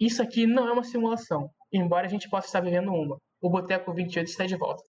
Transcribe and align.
Isso 0.00 0.22
aqui 0.22 0.46
não 0.46 0.68
é 0.68 0.72
uma 0.72 0.84
simulação, 0.84 1.50
embora 1.72 2.06
a 2.06 2.10
gente 2.10 2.28
possa 2.28 2.46
estar 2.46 2.60
vivendo 2.60 2.92
uma. 2.92 3.18
O 3.40 3.50
Boteco 3.50 3.92
28 3.92 4.28
está 4.28 4.46
de 4.46 4.56
volta. 4.56 4.84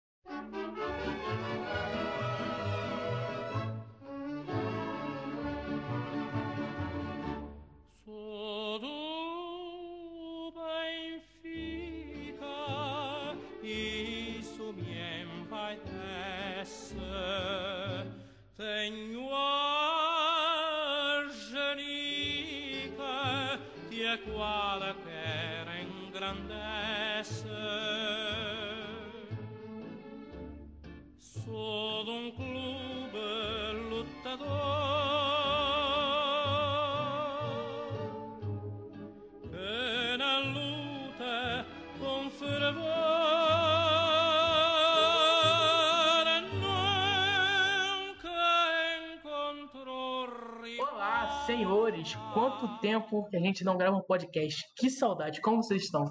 Senhores, 51.46 52.14
quanto 52.34 52.78
tempo 52.80 53.28
que 53.28 53.36
a 53.36 53.40
gente 53.40 53.64
não 53.64 53.76
grava 53.76 53.96
um 53.96 54.02
podcast? 54.02 54.62
Que 54.76 54.90
saudade, 54.90 55.40
como 55.40 55.62
vocês 55.62 55.84
estão? 55.84 56.04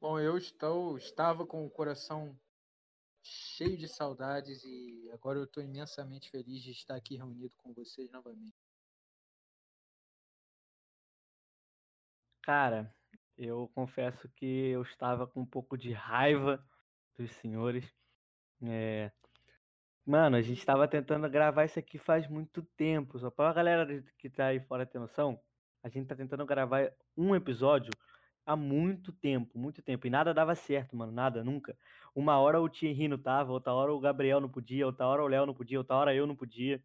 Bom, 0.00 0.18
eu 0.18 0.36
estou, 0.36 0.98
estava 0.98 1.46
com 1.46 1.64
o 1.64 1.70
coração 1.70 2.38
cheio 3.22 3.76
de 3.76 3.88
saudades 3.88 4.62
e 4.64 5.10
agora 5.12 5.38
eu 5.38 5.44
estou 5.44 5.62
imensamente 5.62 6.30
feliz 6.30 6.62
de 6.62 6.72
estar 6.72 6.94
aqui 6.94 7.16
reunido 7.16 7.54
com 7.56 7.72
vocês 7.72 8.10
novamente. 8.10 8.56
Cara, 12.42 12.94
eu 13.38 13.70
confesso 13.74 14.28
que 14.36 14.44
eu 14.44 14.82
estava 14.82 15.26
com 15.26 15.40
um 15.40 15.46
pouco 15.46 15.78
de 15.78 15.92
raiva 15.92 16.62
dos 17.16 17.32
senhores. 17.36 17.90
É, 18.62 19.10
Mano, 20.06 20.36
a 20.36 20.42
gente 20.42 20.64
tava 20.64 20.86
tentando 20.86 21.28
gravar 21.30 21.64
isso 21.64 21.78
aqui 21.78 21.96
faz 21.98 22.28
muito 22.28 22.62
tempo. 22.76 23.18
Só 23.18 23.30
pra 23.30 23.52
galera 23.52 24.04
que 24.18 24.28
tá 24.28 24.46
aí 24.46 24.60
fora 24.60 24.84
ter 24.84 24.98
noção, 24.98 25.40
a 25.82 25.88
gente 25.88 26.06
tá 26.06 26.14
tentando 26.14 26.44
gravar 26.44 26.92
um 27.16 27.34
episódio 27.34 27.90
há 28.44 28.54
muito 28.54 29.12
tempo, 29.12 29.58
muito 29.58 29.82
tempo. 29.82 30.06
E 30.06 30.10
nada 30.10 30.34
dava 30.34 30.54
certo, 30.54 30.94
mano. 30.94 31.10
Nada, 31.10 31.42
nunca. 31.42 31.76
Uma 32.14 32.38
hora 32.38 32.60
o 32.60 32.68
Thierry 32.68 33.08
não 33.08 33.18
tava, 33.18 33.52
outra 33.52 33.72
hora 33.72 33.92
o 33.92 34.00
Gabriel 34.00 34.40
não 34.40 34.48
podia, 34.48 34.86
outra 34.86 35.06
hora 35.06 35.22
o 35.22 35.28
Léo 35.28 35.46
não 35.46 35.54
podia, 35.54 35.78
outra 35.78 35.96
hora 35.96 36.14
eu 36.14 36.26
não 36.26 36.36
podia. 36.36 36.82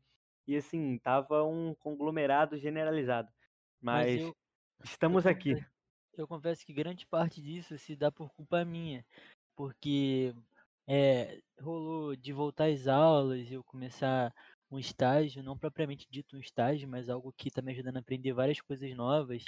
E 0.47 0.55
assim, 0.55 0.97
tava 0.99 1.43
um 1.43 1.75
conglomerado 1.75 2.57
generalizado. 2.57 3.29
Mas, 3.81 4.13
Mas 4.13 4.21
eu, 4.21 4.35
estamos 4.83 5.25
eu 5.25 5.31
aqui. 5.31 5.53
Confesso, 5.55 5.71
eu 6.17 6.27
confesso 6.27 6.65
que 6.65 6.73
grande 6.73 7.05
parte 7.05 7.41
disso 7.41 7.77
se 7.77 7.95
dá 7.95 8.11
por 8.11 8.31
culpa 8.31 8.63
minha. 8.63 9.05
Porque 9.55 10.33
é, 10.89 11.39
rolou 11.61 12.15
de 12.15 12.33
voltar 12.33 12.69
às 12.69 12.87
aulas, 12.87 13.47
e 13.51 13.53
eu 13.53 13.63
começar 13.63 14.33
um 14.71 14.79
estágio, 14.79 15.43
não 15.43 15.57
propriamente 15.57 16.07
dito 16.09 16.35
um 16.35 16.39
estágio, 16.39 16.89
mas 16.89 17.09
algo 17.09 17.31
que 17.37 17.51
tá 17.51 17.61
me 17.61 17.71
ajudando 17.71 17.97
a 17.97 17.99
aprender 17.99 18.33
várias 18.33 18.59
coisas 18.59 18.91
novas, 18.95 19.43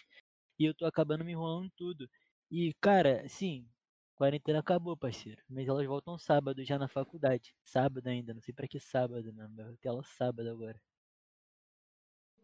e 0.59 0.66
eu 0.66 0.75
tô 0.75 0.86
acabando 0.86 1.25
me 1.25 1.31
enrolando 1.31 1.72
tudo. 1.75 2.08
E, 2.52 2.73
cara, 2.80 3.28
sim, 3.28 3.67
quarentena 4.16 4.59
acabou, 4.59 4.95
parceiro, 4.95 5.42
mas 5.50 5.67
elas 5.67 5.88
voltam 5.88 6.16
sábado 6.16 6.64
já 6.64 6.78
na 6.78 6.88
faculdade. 6.88 7.56
Sábado 7.66 8.06
ainda, 8.08 8.36
não 8.36 8.42
sei 8.42 8.53
para 8.53 8.67
que 8.67 8.80
sábado, 8.80 9.34
não, 9.34 9.56
vai 9.56 9.75
ter 9.78 9.90
aula 9.90 10.03
sábado 10.03 10.47
agora. 10.47 10.80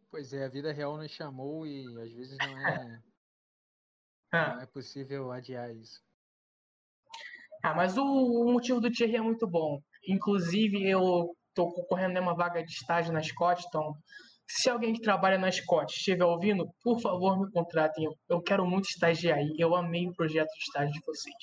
Pois 0.09 0.33
é, 0.33 0.45
a 0.45 0.49
vida 0.49 0.71
real 0.71 0.97
nos 0.97 1.11
chamou 1.11 1.67
e 1.67 1.85
às 2.01 2.11
vezes 2.11 2.37
não 2.39 2.57
é, 2.67 3.03
não 4.33 4.61
é 4.61 4.65
possível 4.65 5.31
adiar 5.31 5.75
isso. 5.75 6.06
Ah, 7.67 7.73
mas 7.75 7.97
o, 7.97 8.03
o 8.03 8.53
motivo 8.53 8.79
do 8.79 8.89
Thierry 8.89 9.17
é 9.17 9.21
muito 9.21 9.45
bom. 9.45 9.79
Inclusive, 10.07 10.89
eu 10.89 11.33
estou 11.49 11.69
concorrendo 11.73 12.13
numa 12.13 12.33
vaga 12.33 12.63
de 12.63 12.71
estágio 12.71 13.11
na 13.11 13.21
Scott, 13.21 13.61
então 13.67 13.91
se 14.49 14.69
alguém 14.69 14.93
que 14.93 15.01
trabalha 15.01 15.37
na 15.37 15.51
Scott 15.51 15.93
estiver 15.93 16.23
ouvindo, 16.23 16.65
por 16.81 17.01
favor 17.01 17.37
me 17.37 17.51
contratem. 17.51 18.05
Eu, 18.05 18.13
eu 18.29 18.41
quero 18.41 18.65
muito 18.65 18.85
estagiar 18.85 19.37
aí. 19.39 19.53
Eu 19.59 19.75
amei 19.75 20.07
o 20.07 20.13
projeto 20.13 20.47
de 20.47 20.63
estágio 20.63 20.93
de 20.93 21.01
vocês. 21.05 21.35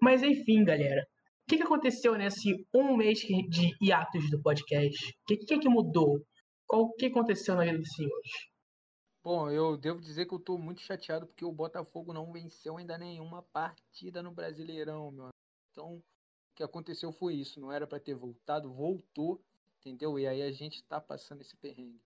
Mas 0.00 0.22
enfim, 0.22 0.64
galera. 0.64 1.02
O 1.02 1.50
que, 1.50 1.58
que 1.58 1.64
aconteceu 1.64 2.16
nesse 2.16 2.54
um 2.74 2.96
mês 2.96 3.18
de 3.18 3.72
hiatos 3.82 4.30
do 4.30 4.40
podcast? 4.40 5.06
O 5.06 5.26
que, 5.26 5.36
que, 5.36 5.58
que 5.58 5.68
mudou? 5.68 6.18
Qual 6.66 6.90
que 6.94 7.06
aconteceu 7.06 7.54
na 7.56 7.64
vida 7.64 7.76
dos 7.76 7.92
senhores? 7.94 8.30
Bom, 9.26 9.50
eu 9.50 9.76
devo 9.76 10.00
dizer 10.00 10.24
que 10.24 10.32
eu 10.32 10.38
tô 10.38 10.56
muito 10.56 10.80
chateado 10.80 11.26
porque 11.26 11.44
o 11.44 11.50
Botafogo 11.50 12.12
não 12.12 12.30
venceu 12.30 12.76
ainda 12.76 12.96
nenhuma 12.96 13.42
partida 13.42 14.22
no 14.22 14.30
Brasileirão, 14.30 15.10
meu. 15.10 15.30
Então, 15.72 15.96
o 15.96 16.04
que 16.54 16.62
aconteceu 16.62 17.10
foi 17.10 17.34
isso, 17.34 17.58
não 17.58 17.72
era 17.72 17.88
para 17.88 17.98
ter 17.98 18.14
voltado, 18.14 18.72
voltou, 18.72 19.44
entendeu? 19.80 20.16
E 20.16 20.28
aí 20.28 20.42
a 20.42 20.52
gente 20.52 20.80
tá 20.84 21.00
passando 21.00 21.40
esse 21.40 21.56
perrengue. 21.56 22.00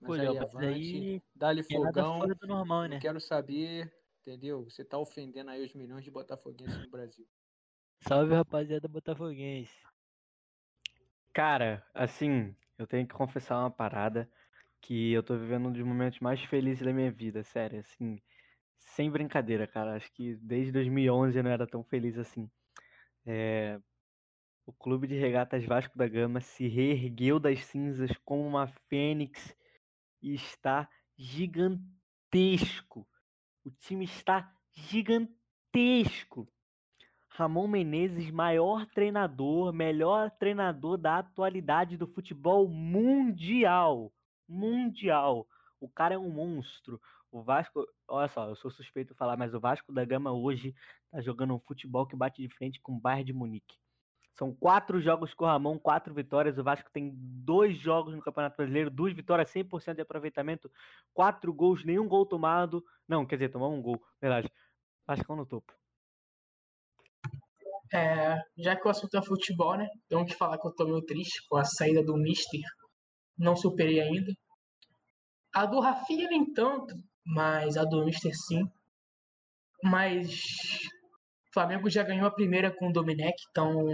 Mas 0.00 0.08
Pô, 0.08 0.14
aí, 0.14 0.38
avante, 0.38 0.64
aí 0.64 1.22
dá-lhe 1.34 1.62
fogão, 1.62 2.22
normal, 2.48 2.84
né? 2.86 2.98
quero 2.98 3.20
saber, 3.20 3.94
entendeu? 4.22 4.64
Você 4.64 4.82
tá 4.82 4.96
ofendendo 4.96 5.50
aí 5.50 5.62
os 5.62 5.74
milhões 5.74 6.02
de 6.02 6.10
botafoguenses 6.10 6.82
no 6.82 6.90
Brasil. 6.90 7.28
Salve, 8.00 8.32
rapaziada 8.32 8.88
botafoguense. 8.88 9.82
Cara, 11.30 11.86
assim, 11.92 12.56
eu 12.78 12.86
tenho 12.86 13.06
que 13.06 13.12
confessar 13.12 13.58
uma 13.58 13.70
parada 13.70 14.26
que 14.84 15.12
eu 15.12 15.22
tô 15.22 15.34
vivendo 15.36 15.68
um 15.68 15.72
dos 15.72 15.82
momentos 15.82 16.20
mais 16.20 16.42
felizes 16.44 16.84
da 16.84 16.92
minha 16.92 17.10
vida, 17.10 17.42
sério, 17.42 17.80
assim, 17.80 18.20
sem 18.76 19.10
brincadeira, 19.10 19.66
cara. 19.66 19.96
Acho 19.96 20.12
que 20.12 20.36
desde 20.36 20.72
2011 20.72 21.38
eu 21.38 21.42
não 21.42 21.50
era 21.50 21.66
tão 21.66 21.82
feliz 21.82 22.18
assim. 22.18 22.50
É... 23.24 23.80
O 24.66 24.72
Clube 24.72 25.06
de 25.06 25.18
Regatas 25.18 25.64
Vasco 25.64 25.96
da 25.96 26.06
Gama 26.06 26.40
se 26.40 26.68
reergueu 26.68 27.38
das 27.38 27.64
cinzas 27.64 28.10
como 28.24 28.46
uma 28.46 28.66
fênix 28.88 29.54
e 30.22 30.34
está 30.34 30.88
gigantesco. 31.16 33.06
O 33.64 33.70
time 33.70 34.04
está 34.04 34.50
gigantesco. 34.70 36.46
Ramon 37.28 37.68
Menezes, 37.68 38.30
maior 38.30 38.86
treinador, 38.86 39.72
melhor 39.72 40.30
treinador 40.30 40.98
da 40.98 41.18
atualidade 41.18 41.96
do 41.96 42.06
futebol 42.06 42.68
mundial 42.68 44.12
mundial. 44.48 45.46
O 45.80 45.88
cara 45.88 46.14
é 46.14 46.18
um 46.18 46.30
monstro. 46.30 47.00
O 47.30 47.42
Vasco, 47.42 47.84
olha 48.08 48.28
só, 48.28 48.48
eu 48.48 48.56
sou 48.56 48.70
suspeito 48.70 49.12
de 49.12 49.18
falar, 49.18 49.36
mas 49.36 49.52
o 49.54 49.60
Vasco 49.60 49.92
da 49.92 50.04
Gama 50.04 50.32
hoje 50.32 50.74
tá 51.10 51.20
jogando 51.20 51.54
um 51.54 51.58
futebol 51.58 52.06
que 52.06 52.16
bate 52.16 52.40
de 52.40 52.48
frente 52.48 52.80
com 52.80 52.92
o 52.92 53.00
Bayern 53.00 53.24
de 53.24 53.32
Munique. 53.32 53.76
São 54.34 54.52
quatro 54.54 55.00
jogos 55.00 55.32
com 55.32 55.44
o 55.44 55.48
Ramon, 55.48 55.78
quatro 55.78 56.12
vitórias. 56.12 56.58
O 56.58 56.64
Vasco 56.64 56.90
tem 56.92 57.12
dois 57.16 57.76
jogos 57.78 58.14
no 58.14 58.22
Campeonato 58.22 58.56
Brasileiro, 58.56 58.90
duas 58.90 59.12
vitórias, 59.12 59.50
100% 59.50 59.94
de 59.94 60.02
aproveitamento, 60.02 60.70
quatro 61.12 61.52
gols, 61.52 61.84
nenhum 61.84 62.08
gol 62.08 62.26
tomado. 62.26 62.84
Não, 63.06 63.24
quer 63.24 63.36
dizer, 63.36 63.50
tomou 63.50 63.72
um 63.72 63.82
gol, 63.82 64.02
verdade. 64.20 64.50
Vasco 65.06 65.36
no 65.36 65.46
topo. 65.46 65.72
É, 67.92 68.40
já 68.56 68.74
que 68.74 68.86
o 68.86 68.90
assunto 68.90 69.16
é 69.16 69.22
futebol, 69.22 69.76
né? 69.76 69.86
Tenho 70.08 70.24
que 70.24 70.34
falar 70.34 70.58
que 70.58 70.66
eu 70.66 70.74
tô 70.74 70.84
meio 70.84 71.02
triste 71.02 71.46
com 71.48 71.56
a 71.56 71.64
saída 71.64 72.02
do 72.02 72.16
Mister 72.16 72.60
não 73.38 73.56
superei 73.56 74.00
ainda. 74.00 74.32
A 75.54 75.66
do 75.66 75.80
Rafinha 75.80 76.28
nem 76.28 76.52
tanto, 76.52 76.94
mas 77.24 77.76
a 77.76 77.84
do 77.84 78.04
Mister 78.04 78.32
sim. 78.34 78.64
Mas 79.82 80.44
o 81.48 81.52
Flamengo 81.52 81.90
já 81.90 82.02
ganhou 82.02 82.26
a 82.26 82.34
primeira 82.34 82.74
com 82.74 82.88
o 82.88 82.92
Domenech, 82.92 83.36
então 83.50 83.86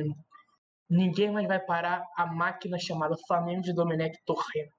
ninguém 0.88 1.30
mais 1.30 1.46
vai 1.46 1.60
parar 1.60 2.04
a 2.16 2.26
máquina 2.26 2.78
chamada 2.78 3.14
Flamengo 3.26 3.62
de 3.62 3.74
Domenech 3.74 4.16
Torrent. 4.24 4.70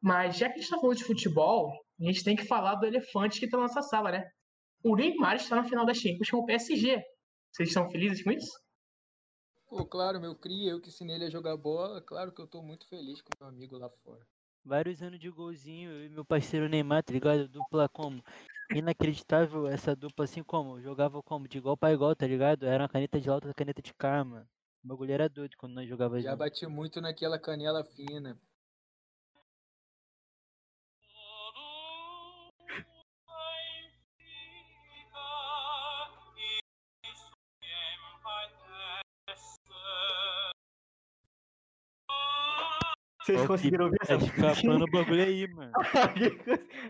Mas 0.00 0.36
já 0.36 0.46
que 0.46 0.54
a 0.54 0.56
gente 0.56 0.64
está 0.64 0.78
falando 0.78 0.96
de 0.96 1.04
futebol, 1.04 1.72
a 2.00 2.04
gente 2.04 2.24
tem 2.24 2.36
que 2.36 2.46
falar 2.46 2.76
do 2.76 2.86
elefante 2.86 3.38
que 3.38 3.46
está 3.46 3.56
na 3.56 3.64
nossa 3.64 3.82
sala, 3.82 4.12
né? 4.12 4.24
O 4.82 4.94
Neymar 4.94 5.36
está 5.36 5.56
na 5.56 5.64
final 5.64 5.84
da 5.84 5.92
Champions 5.92 6.30
com 6.30 6.38
o 6.38 6.46
PSG. 6.46 7.02
Vocês 7.52 7.68
estão 7.68 7.90
felizes 7.90 8.22
com 8.22 8.30
isso? 8.30 8.50
Pô, 9.68 9.86
claro, 9.86 10.20
meu 10.20 10.34
cria, 10.36 10.72
eu 10.72 10.80
que 10.80 10.88
ensinei 10.88 11.14
ele 11.16 11.24
a 11.26 11.30
jogar 11.30 11.56
bola, 11.56 12.02
claro 12.02 12.32
que 12.32 12.40
eu 12.40 12.46
tô 12.46 12.60
muito 12.62 12.86
feliz 12.86 13.22
com 13.22 13.30
meu 13.40 13.48
amigo 13.48 13.78
lá 13.78 13.88
fora. 13.88 14.26
Vários 14.64 15.02
anos 15.02 15.18
de 15.18 15.30
golzinho, 15.30 15.90
eu 15.90 16.04
e 16.06 16.08
meu 16.08 16.24
parceiro 16.24 16.68
Neymar, 16.68 17.02
tá 17.02 17.12
ligado? 17.12 17.48
Dupla 17.48 17.88
como? 17.88 18.22
Inacreditável 18.70 19.66
essa 19.66 19.96
dupla 19.96 20.24
assim 20.26 20.42
como? 20.44 20.80
Jogava 20.80 21.22
como? 21.22 21.48
De 21.48 21.58
igual 21.58 21.76
para 21.76 21.92
igual, 21.94 22.14
tá 22.14 22.26
ligado? 22.26 22.66
Era 22.66 22.82
uma 22.84 22.88
caneta 22.88 23.20
de 23.20 23.30
alta, 23.30 23.52
caneta 23.54 23.80
de 23.82 23.94
karma. 23.94 24.48
O 24.84 24.88
bagulho 24.88 25.12
era 25.12 25.28
doido 25.28 25.56
quando 25.56 25.74
nós 25.74 25.88
jogava 25.88 26.20
Já 26.20 26.36
junto. 26.36 26.36
bati 26.36 26.66
muito 26.66 27.00
naquela 27.00 27.38
canela 27.38 27.82
fina. 27.82 28.38
Vocês 43.28 43.46
conseguiram 43.46 43.84
ouvir 43.86 43.98
Tá 43.98 44.04
essa 44.04 44.18
musiquinha? 44.18 44.52
escapando 44.52 44.84
o 44.84 44.90
bagulho 44.90 45.22
aí, 45.22 45.46
mano. 45.52 45.72
alguém, 45.76 46.38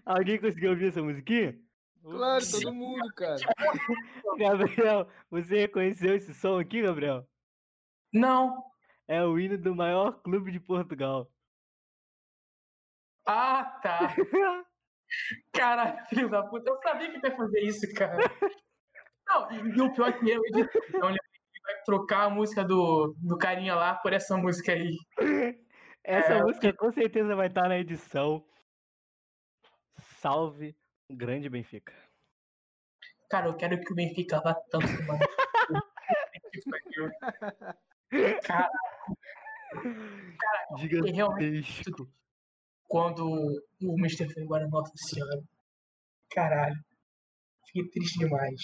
alguém 0.07 0.41
conseguiu 0.41 0.71
ouvir 0.71 0.89
essa 0.89 1.03
musiquinha? 1.03 1.59
Claro, 2.03 2.45
todo 2.51 2.73
mundo, 2.73 3.13
cara. 3.15 3.37
Gabriel, 4.39 5.09
você 5.31 5.59
reconheceu 5.63 6.15
esse 6.15 6.33
som 6.33 6.59
aqui, 6.59 6.81
Gabriel? 6.83 7.29
Não. 8.13 8.65
É 9.09 9.25
o 9.25 9.39
hino 9.39 9.59
do 9.59 9.75
maior 9.75 10.13
clube 10.23 10.53
de 10.53 10.61
Portugal. 10.61 11.29
Ah, 13.27 13.65
tá. 13.83 14.15
Caralho, 15.53 16.07
filho 16.07 16.29
da 16.29 16.43
puta. 16.45 16.71
Eu 16.71 16.79
sabia 16.83 17.11
que 17.11 17.27
ia 17.27 17.37
fazer 17.37 17.61
isso, 17.63 17.95
cara. 17.95 18.17
Não, 19.27 19.53
e, 19.53 19.81
o 19.83 19.93
pior 19.93 20.09
é 20.09 20.13
que 20.13 20.31
eu. 20.31 20.41
Então 20.47 21.11
ele 21.11 21.19
vai 21.65 21.83
trocar 21.85 22.25
a 22.25 22.31
música 22.31 22.65
do, 22.65 23.15
do 23.19 23.37
carinha 23.37 23.75
lá 23.75 23.95
por 23.95 24.13
essa 24.13 24.37
música 24.37 24.73
aí. 24.73 24.97
Essa 26.09 26.33
É, 26.33 26.43
música 26.43 26.73
com 26.73 26.91
certeza 26.91 27.37
vai 27.37 27.49
estar 27.49 27.69
na 27.69 27.79
edição. 27.79 28.43
Salve 30.21 30.75
grande 31.11 31.51
Benfica. 31.51 31.93
Cara, 33.29 33.49
eu 33.49 33.55
quero 33.55 33.79
que 33.79 33.93
o 33.93 33.95
Benfica 33.95 34.41
vá 34.41 34.55
tanto, 34.71 34.87
mano. 35.07 35.21
Cara, 38.43 38.71
Gigantesco. 40.79 42.11
quando 42.89 43.27
o 43.83 43.95
Mister 44.01 44.33
foi 44.33 44.43
embora, 44.45 44.67
nossa 44.67 44.93
senhora. 44.97 45.43
Caralho. 46.31 46.83
Fiquei 47.67 47.87
triste 47.91 48.19
demais. 48.21 48.63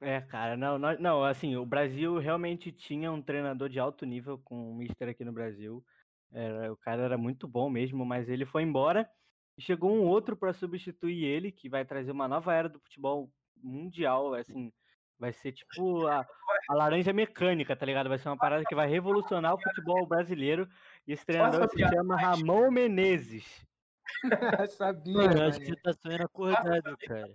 É, 0.00 0.20
cara, 0.22 0.56
não, 0.56 0.76
não, 0.76 1.22
assim, 1.22 1.54
o 1.54 1.64
Brasil 1.64 2.18
realmente 2.18 2.72
tinha 2.72 3.12
um 3.12 3.22
treinador 3.22 3.68
de 3.68 3.78
alto 3.78 4.04
nível 4.04 4.38
com 4.38 4.72
o 4.72 4.74
Mister 4.74 5.08
aqui 5.08 5.24
no 5.24 5.32
Brasil. 5.32 5.84
Era, 6.32 6.72
o 6.72 6.76
cara 6.76 7.02
era 7.02 7.18
muito 7.18 7.46
bom 7.46 7.68
mesmo, 7.68 8.04
mas 8.04 8.28
ele 8.28 8.44
foi 8.44 8.62
embora 8.62 9.08
e 9.56 9.62
chegou 9.62 9.92
um 9.92 10.06
outro 10.06 10.36
para 10.36 10.52
substituir 10.52 11.24
ele, 11.24 11.52
que 11.52 11.68
vai 11.68 11.84
trazer 11.84 12.10
uma 12.10 12.26
nova 12.26 12.54
era 12.54 12.68
do 12.68 12.80
futebol 12.80 13.30
mundial, 13.62 14.34
assim, 14.34 14.72
vai 15.18 15.32
ser 15.32 15.52
tipo 15.52 16.06
a, 16.06 16.26
a 16.68 16.74
laranja 16.74 17.12
mecânica, 17.12 17.76
tá 17.76 17.84
ligado? 17.84 18.08
Vai 18.08 18.18
ser 18.18 18.28
uma 18.28 18.36
parada 18.36 18.64
que 18.64 18.74
vai 18.74 18.88
revolucionar 18.88 19.54
o 19.54 19.60
futebol 19.60 20.06
brasileiro. 20.06 20.68
E 21.06 21.12
esse 21.12 21.24
treinador 21.24 21.68
se 21.68 21.78
chama 21.78 22.16
Ramon 22.16 22.70
Menezes. 22.70 23.64
Sabia, 24.70 25.14
Mano, 25.14 25.38
eu 25.38 25.48
acho 25.48 25.60
que 25.60 25.66
você 25.66 25.76
tá 25.76 25.92
sonhando 25.92 26.24
acordado, 26.24 26.96
cara. 27.06 27.34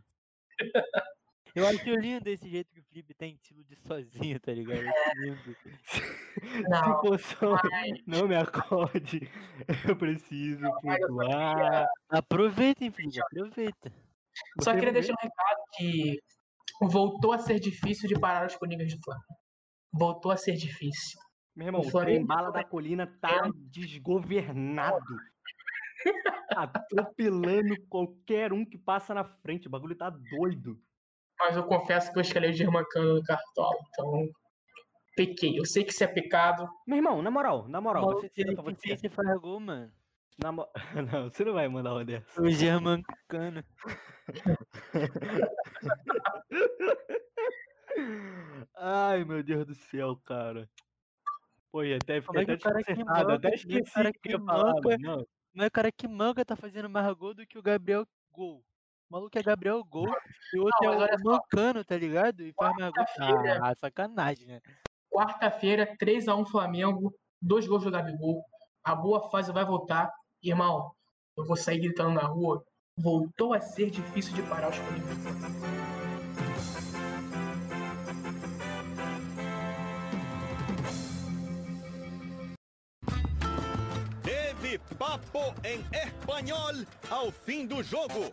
Eu 1.55 1.65
acho 1.67 1.89
lindo 1.95 2.29
esse 2.29 2.47
jeito 2.49 2.71
que 2.71 2.79
o 2.79 2.83
Felipe 2.83 3.13
tem 3.13 3.35
de 3.35 3.41
se 3.47 3.53
iludir 3.53 3.77
sozinho, 3.79 4.39
tá 4.39 4.51
ligado? 4.51 4.87
Acho 4.87 5.19
lindo. 5.21 5.55
Não, 6.69 6.83
Se 6.83 7.07
for 7.07 7.19
só, 7.19 7.55
mas- 7.71 8.03
não 8.05 8.27
me 8.27 8.35
acorde, 8.35 9.27
eu 9.87 9.95
preciso 9.95 10.63
eu 10.65 10.71
flutuar. 10.81 11.87
Aproveitem, 12.09 12.91
Felipe, 12.91 13.19
aproveita. 13.21 13.91
Só 14.61 14.71
Você 14.71 14.73
queria 14.79 14.93
vê? 14.93 14.99
deixar 14.99 15.13
um 15.13 15.21
recado 15.23 15.59
que 15.75 16.19
voltou 16.81 17.33
a 17.33 17.39
ser 17.39 17.59
difícil 17.59 18.07
de 18.07 18.19
parar 18.19 18.45
os 18.45 18.55
Coringas 18.55 18.87
do 18.93 18.99
Flamengo. 19.03 19.35
Voltou 19.91 20.31
a 20.31 20.37
ser 20.37 20.53
difícil. 20.53 21.19
Meu 21.55 21.67
irmão, 21.67 21.81
O 21.81 21.89
Flamengo 21.89 22.27
bala 22.27 22.51
da 22.51 22.63
colina 22.63 23.07
tá 23.19 23.49
desgovernado. 23.71 25.01
Atropelando 26.55 27.75
qualquer 27.89 28.53
um 28.53 28.63
que 28.63 28.77
passa 28.77 29.13
na 29.13 29.23
frente. 29.23 29.67
O 29.67 29.71
bagulho 29.71 29.95
tá 29.95 30.09
doido. 30.11 30.79
Mas 31.39 31.55
eu 31.55 31.63
confesso 31.65 32.11
que 32.11 32.17
eu 32.17 32.21
escalei 32.21 32.49
o 32.49 32.53
Germancano 32.53 33.15
no 33.15 33.23
Cartola. 33.23 33.75
Então, 33.89 34.27
pequei. 35.15 35.59
Eu 35.59 35.65
sei 35.65 35.83
que 35.83 35.91
isso 35.91 36.03
é 36.03 36.07
pecado. 36.07 36.67
Meu 36.85 36.97
irmão, 36.97 37.21
na 37.21 37.31
moral, 37.31 37.67
na 37.67 37.79
moral, 37.79 38.03
Maluco, 38.05 38.21
você 38.21 38.29
tira 38.29 38.53
pra 38.53 38.63
você. 38.63 38.97
mano. 39.59 39.91
Na 40.39 40.51
mo- 40.51 40.67
Não, 41.11 41.29
você 41.29 41.43
não 41.45 41.53
vai 41.53 41.67
mandar 41.67 41.93
uma 41.93 42.05
dessa. 42.05 42.41
O 42.41 42.49
Germancano. 42.49 43.63
Ai, 48.75 49.23
meu 49.23 49.43
Deus 49.43 49.65
do 49.65 49.75
céu, 49.75 50.15
cara. 50.17 50.69
Pô, 51.71 51.81
até, 51.81 52.17
é 52.17 52.21
fiquei 52.21 52.45
que 52.45 52.51
até 52.51 52.57
cara 52.57 52.83
que 52.83 52.91
Até 53.37 53.49
o 53.49 53.53
esqueci 53.53 53.93
cara 53.93 54.13
que 54.13 54.19
que 54.19 54.37
mano. 54.37 54.81
Não, 54.99 55.25
Mas 55.53 55.67
o 55.67 55.71
cara 55.71 55.91
que 55.91 56.07
manga 56.07 56.45
tá 56.45 56.55
fazendo 56.55 56.89
mais 56.89 57.15
gol 57.17 57.33
do 57.33 57.45
que 57.45 57.57
o 57.57 57.63
Gabriel 57.63 58.05
Gol. 58.31 58.63
O 59.09 59.13
maluco 59.13 59.37
é 59.37 59.41
Gabriel 59.41 59.83
Gol 59.85 60.13
e 60.53 60.59
o 60.59 60.63
outro 60.63 60.83
Não, 60.83 61.03
é 61.03 61.15
o. 61.15 61.23
Mancano, 61.23 61.83
tá 61.83 61.95
ligado? 61.97 62.41
E 62.41 62.53
faz 62.53 62.75
mais 62.75 62.93
gol. 62.93 63.05
Ah, 63.61 63.73
sacanagem, 63.75 64.47
né? 64.47 64.61
Quarta-feira, 65.09 65.95
3x1 65.97 66.45
Flamengo. 66.47 67.13
Dois 67.41 67.65
gols 67.65 67.83
do 67.83 67.91
Gabigol. 67.91 68.43
A 68.83 68.95
boa 68.95 69.29
fase 69.29 69.51
vai 69.51 69.63
voltar. 69.63 70.11
Irmão, 70.43 70.91
eu 71.37 71.45
vou 71.45 71.55
sair 71.55 71.79
gritando 71.79 72.11
na 72.11 72.27
rua. 72.27 72.63
Voltou 72.97 73.53
a 73.53 73.61
ser 73.61 73.89
difícil 73.89 74.33
de 74.33 74.41
parar 74.43 74.69
os 74.69 74.79
Coringas 74.79 75.76
em 85.67 85.81
espanhol 85.91 86.71
ao 87.09 87.29
fim 87.31 87.65
do 87.67 87.83
jogo. 87.83 88.31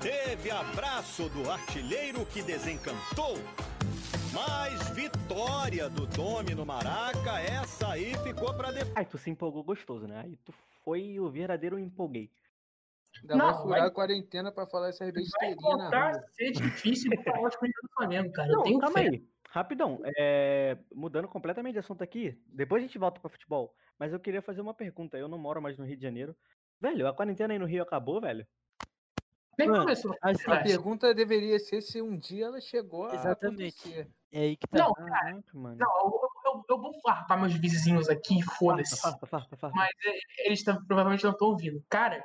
Teve 0.00 0.50
abraço 0.50 1.28
do 1.30 1.50
artilheiro 1.50 2.26
que 2.26 2.42
desencantou. 2.42 3.36
Mas 4.32 4.90
vitória 4.90 5.88
do 5.88 6.06
Domino 6.06 6.66
Maraca, 6.66 7.38
essa 7.40 7.88
aí 7.92 8.14
ficou 8.22 8.52
para 8.52 8.70
depois. 8.72 8.92
Ai, 8.96 9.04
tu 9.06 9.16
se 9.16 9.30
empolgou 9.30 9.62
gostoso, 9.62 10.06
né? 10.06 10.20
Aí 10.24 10.36
tu 10.44 10.52
foi 10.84 11.18
o 11.18 11.30
verdadeiro 11.30 11.78
empolguei. 11.78 12.30
Ainda 13.22 13.36
Não, 13.36 13.44
vai 13.46 13.54
furar 13.62 13.78
vai- 13.80 13.88
a 13.88 13.90
quarentena 13.92 14.50
pra 14.52 14.66
falar 14.66 14.88
essas 14.88 14.98
Vai 15.06 15.12
besteirinhas 15.12 15.56
na 15.62 15.70
voltar 15.70 16.10
rua. 16.12 16.20
a 16.20 16.28
ser 16.34 16.50
difícil 16.50 17.10
os 17.48 17.56
Coringas 17.56 17.80
do 17.82 17.88
Flamengo, 17.96 18.32
cara. 18.32 18.48
Eu 18.48 18.56
Não, 18.56 18.62
tenho 18.64 18.78
calma 18.80 18.98
fé. 18.98 19.08
aí. 19.08 19.24
Rapidão. 19.54 20.00
É, 20.18 20.76
Mudando 20.92 21.28
completamente 21.28 21.74
de 21.74 21.78
assunto 21.78 22.02
aqui. 22.02 22.36
Depois 22.48 22.82
a 22.82 22.86
gente 22.86 22.98
volta 22.98 23.20
pra 23.20 23.30
futebol. 23.30 23.72
Mas 23.96 24.12
eu 24.12 24.18
queria 24.18 24.42
fazer 24.42 24.60
uma 24.60 24.74
pergunta. 24.74 25.16
Eu 25.16 25.28
não 25.28 25.38
moro 25.38 25.62
mais 25.62 25.78
no 25.78 25.84
Rio 25.84 25.96
de 25.96 26.02
Janeiro. 26.02 26.36
Velho, 26.80 27.06
a 27.06 27.14
quarentena 27.14 27.54
aí 27.54 27.58
no 27.60 27.64
Rio 27.64 27.84
acabou, 27.84 28.20
velho? 28.20 28.44
Nem 29.56 29.68
Mano, 29.68 29.82
começou. 29.82 30.12
Assim, 30.20 30.50
A 30.50 30.60
pergunta 30.60 31.14
deveria 31.14 31.56
ser 31.60 31.80
se 31.82 32.02
um 32.02 32.18
dia 32.18 32.46
ela 32.46 32.60
chegou 32.60 33.06
a 33.06 33.14
Exatamente. 33.14 33.78
acontecer. 33.78 34.10
é 34.32 34.40
aí 34.40 34.56
que 34.56 34.66
tá. 34.66 34.76
Não, 34.78 34.92
Caraca, 34.92 35.44
mano. 35.54 35.76
Não, 35.78 35.88
eu, 36.00 36.20
eu- 36.46 36.64
eu 36.70 36.78
vou 36.80 36.92
farpar 37.00 37.38
meus 37.38 37.54
vizinhos 37.54 38.08
aqui, 38.08 38.42
foda-se. 38.58 39.00
Farpa, 39.00 39.24
farpa, 39.24 39.56
farpa. 39.56 39.76
Mas 39.76 39.90
é, 40.04 40.48
eles 40.48 40.64
provavelmente 40.64 41.22
não 41.22 41.30
estão 41.30 41.46
ouvindo. 41.46 41.80
Cara, 41.88 42.24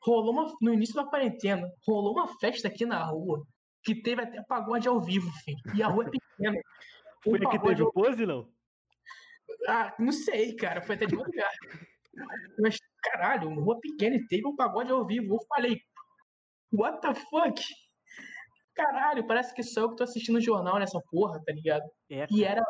rolou 0.00 0.32
uma. 0.32 0.50
No 0.62 0.72
início 0.72 0.94
da 0.94 1.04
quarentena, 1.04 1.70
rolou 1.86 2.12
uma 2.14 2.28
festa 2.38 2.66
aqui 2.68 2.86
na 2.86 3.04
rua 3.04 3.46
que 3.86 4.02
teve 4.02 4.20
até 4.20 4.42
pagode 4.42 4.88
ao 4.88 5.00
vivo, 5.00 5.30
filho. 5.44 5.58
E 5.74 5.82
a 5.82 5.86
rua 5.86 6.04
é 6.04 6.10
pequena. 6.10 6.60
Foi 7.22 7.38
a 7.44 7.50
que 7.50 7.58
teve 7.58 7.82
o 7.82 7.92
pose, 7.92 8.26
não? 8.26 8.48
Ah, 9.68 9.94
não 9.98 10.12
sei, 10.12 10.54
cara. 10.54 10.82
Foi 10.82 10.96
até 10.96 11.06
de 11.06 11.16
madrugada. 11.16 11.54
Mas, 12.58 12.78
caralho, 13.02 13.48
uma 13.48 13.62
rua 13.62 13.78
pequena 13.80 14.16
e 14.16 14.26
teve 14.26 14.46
um 14.46 14.56
pagode 14.56 14.90
ao 14.90 15.06
vivo. 15.06 15.34
Eu 15.34 15.40
falei, 15.48 15.80
what 16.72 17.00
the 17.00 17.14
fuck? 17.14 17.62
Caralho, 18.74 19.26
parece 19.26 19.54
que 19.54 19.62
sou 19.62 19.84
eu 19.84 19.90
que 19.90 19.96
tô 19.96 20.04
assistindo 20.04 20.36
o 20.36 20.40
jornal 20.40 20.78
nessa 20.78 21.00
porra, 21.10 21.40
tá 21.44 21.52
ligado? 21.52 21.84
É, 22.10 22.26
E 22.30 22.44
era, 22.44 22.62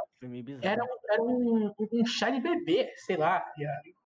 era, 0.62 0.84
um- 0.84 0.98
era 1.10 1.22
um, 1.22 1.72
um 1.92 2.06
chá 2.06 2.30
de 2.30 2.40
bebê, 2.40 2.92
sei 2.96 3.16
lá. 3.16 3.44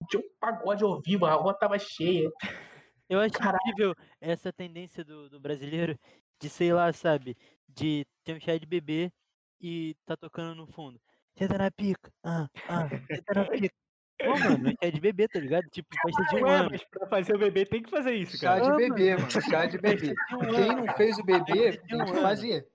Tinha 0.10 0.20
um 0.22 0.30
pagode 0.40 0.84
ao 0.84 1.00
vivo, 1.02 1.26
a 1.26 1.34
rua 1.34 1.54
tava 1.54 1.78
cheia. 1.78 2.30
Eu 3.10 3.20
acho 3.20 3.34
Caralho. 3.38 3.58
incrível 3.66 3.96
essa 4.20 4.52
tendência 4.54 5.04
do, 5.04 5.30
do 5.30 5.40
brasileiro 5.40 5.98
de, 6.42 6.50
sei 6.50 6.74
lá, 6.74 6.92
sabe, 6.94 7.36
de 7.68 8.06
ter 8.24 8.36
um 8.36 8.40
chá 8.40 8.58
de 8.58 8.66
bebê 8.66 9.12
e 9.60 9.96
tá 10.06 10.16
tocando 10.18 10.56
no 10.56 10.68
fundo. 10.68 11.00
Senta 11.38 11.58
na 11.58 11.72
pica. 11.72 12.12
Ah, 12.24 12.48
ah, 12.68 12.90
senta 13.14 13.34
na 13.36 13.46
pica. 13.46 13.76
Pô, 14.24 14.40
mano, 14.40 14.70
é 14.70 14.74
chá 14.82 14.90
de 14.90 15.02
bebê, 15.02 15.28
tá 15.28 15.40
ligado? 15.40 15.70
Tipo, 15.70 15.90
festa 16.02 16.24
de 16.26 16.36
um 16.38 16.46
Ué, 16.46 16.60
ano. 16.60 16.70
mas 16.72 16.84
pra 16.86 17.08
fazer 17.08 17.36
o 17.36 17.40
bebê 17.40 17.66
tem 17.66 17.82
que 17.84 17.90
fazer 17.90 18.14
isso, 18.16 18.38
Chá 18.38 18.56
cara. 18.56 18.62
de 18.62 18.70
Ah, 18.70 18.76
bebê, 18.76 19.16
mano. 19.18 19.30
Chá 19.42 19.66
de 19.66 19.78
bebê. 19.78 20.14
de 20.14 20.48
Quem 20.56 20.76
não 20.76 20.88
fez 20.96 21.18
o 21.20 21.24
bebê, 21.24 21.78
tem 21.88 22.06
que 22.06 22.14
fazer. 22.16 22.68